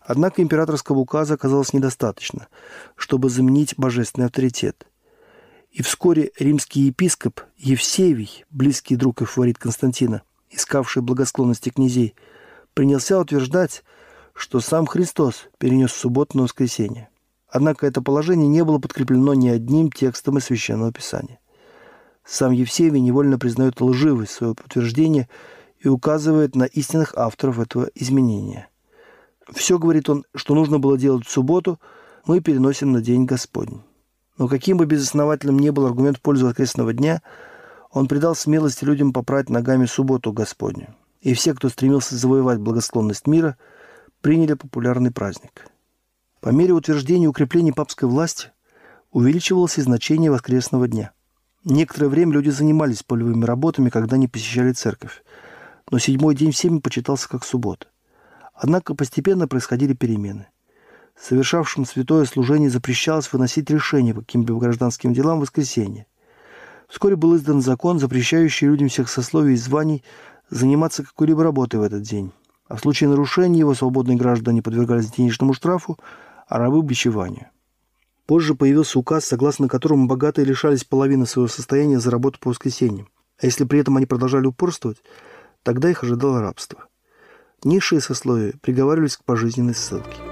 Однако 0.00 0.42
императорского 0.42 0.98
указа 0.98 1.34
оказалось 1.34 1.74
недостаточно, 1.74 2.48
чтобы 2.96 3.28
заменить 3.28 3.74
божественный 3.76 4.26
авторитет. 4.28 4.86
И 5.70 5.82
вскоре 5.82 6.32
римский 6.38 6.80
епископ 6.86 7.40
Евсевий, 7.58 8.46
близкий 8.50 8.96
друг 8.96 9.20
и 9.20 9.26
фаворит 9.26 9.58
Константина, 9.58 10.22
искавший 10.52 11.02
благосклонности 11.02 11.70
князей, 11.70 12.14
принялся 12.74 13.18
утверждать, 13.18 13.84
что 14.34 14.60
сам 14.60 14.86
Христос 14.86 15.48
перенес 15.58 15.92
субботу 15.92 16.36
на 16.36 16.44
воскресенье. 16.44 17.08
Однако 17.48 17.86
это 17.86 18.00
положение 18.00 18.48
не 18.48 18.64
было 18.64 18.78
подкреплено 18.78 19.34
ни 19.34 19.48
одним 19.48 19.90
текстом 19.90 20.38
из 20.38 20.44
Священного 20.44 20.92
Писания. 20.92 21.38
Сам 22.24 22.52
Евсевий 22.52 23.00
невольно 23.00 23.38
признает 23.38 23.80
лживость 23.80 24.32
своего 24.32 24.56
утверждения 24.64 25.28
и 25.78 25.88
указывает 25.88 26.54
на 26.54 26.64
истинных 26.64 27.14
авторов 27.16 27.58
этого 27.58 27.90
изменения. 27.94 28.68
Все, 29.50 29.78
говорит 29.78 30.08
он, 30.08 30.24
что 30.34 30.54
нужно 30.54 30.78
было 30.78 30.96
делать 30.96 31.26
в 31.26 31.30
субботу, 31.30 31.78
мы 32.24 32.40
переносим 32.40 32.92
на 32.92 33.02
День 33.02 33.26
Господень. 33.26 33.82
Но 34.38 34.48
каким 34.48 34.76
бы 34.76 34.86
безосновательным 34.86 35.58
ни 35.58 35.70
был 35.70 35.86
аргумент 35.86 36.18
в 36.18 36.22
пользу 36.22 36.46
воскресного 36.46 36.92
дня, 36.92 37.22
он 37.92 38.08
придал 38.08 38.34
смелости 38.34 38.84
людям 38.84 39.12
попрать 39.12 39.50
ногами 39.50 39.84
субботу 39.84 40.32
Господню. 40.32 40.94
И 41.20 41.34
все, 41.34 41.54
кто 41.54 41.68
стремился 41.68 42.16
завоевать 42.16 42.58
благосклонность 42.58 43.26
мира, 43.26 43.56
приняли 44.22 44.54
популярный 44.54 45.12
праздник. 45.12 45.66
По 46.40 46.48
мере 46.48 46.72
утверждения 46.72 47.26
и 47.26 47.28
укрепления 47.28 47.72
папской 47.72 48.08
власти 48.08 48.48
увеличивалось 49.10 49.78
и 49.78 49.82
значение 49.82 50.30
воскресного 50.30 50.88
дня. 50.88 51.12
Некоторое 51.64 52.08
время 52.08 52.32
люди 52.32 52.48
занимались 52.48 53.02
полевыми 53.02 53.44
работами, 53.44 53.90
когда 53.90 54.16
не 54.16 54.26
посещали 54.26 54.72
церковь. 54.72 55.22
Но 55.90 55.98
седьмой 55.98 56.34
день 56.34 56.50
всеми 56.50 56.78
почитался 56.78 57.28
как 57.28 57.44
суббота. 57.44 57.86
Однако 58.54 58.94
постепенно 58.94 59.46
происходили 59.46 59.92
перемены. 59.92 60.48
Совершавшим 61.14 61.84
святое 61.84 62.24
служение 62.24 62.70
запрещалось 62.70 63.30
выносить 63.32 63.70
решения 63.70 64.14
по 64.14 64.22
каким-либо 64.22 64.58
гражданским 64.58 65.12
делам 65.12 65.38
в 65.38 65.42
воскресенье. 65.42 66.06
Вскоре 66.92 67.16
был 67.16 67.34
издан 67.36 67.62
закон, 67.62 67.98
запрещающий 67.98 68.66
людям 68.66 68.88
всех 68.90 69.08
сословий 69.08 69.54
и 69.54 69.56
званий 69.56 70.04
заниматься 70.50 71.02
какой-либо 71.02 71.42
работой 71.42 71.80
в 71.80 71.82
этот 71.82 72.02
день. 72.02 72.32
А 72.68 72.76
в 72.76 72.80
случае 72.80 73.08
нарушения 73.08 73.60
его 73.60 73.72
свободные 73.72 74.18
граждане 74.18 74.60
подвергались 74.60 75.10
денежному 75.10 75.54
штрафу, 75.54 75.98
а 76.46 76.58
рабы– 76.58 76.82
бичеванию. 76.82 77.46
Позже 78.26 78.54
появился 78.54 78.98
указ, 78.98 79.24
согласно 79.24 79.68
которому 79.68 80.06
богатые 80.06 80.44
лишались 80.44 80.84
половины 80.84 81.24
своего 81.24 81.48
состояния 81.48 81.98
за 81.98 82.10
работу 82.10 82.38
по 82.38 82.50
воскресеньям. 82.50 83.08
А 83.40 83.46
если 83.46 83.64
при 83.64 83.80
этом 83.80 83.96
они 83.96 84.04
продолжали 84.04 84.44
упорствовать, 84.44 84.98
тогда 85.62 85.88
их 85.88 86.04
ожидало 86.04 86.42
рабство. 86.42 86.88
Низшие 87.64 88.02
сословия 88.02 88.52
приговаривались 88.60 89.16
к 89.16 89.24
пожизненной 89.24 89.74
ссылке. 89.74 90.31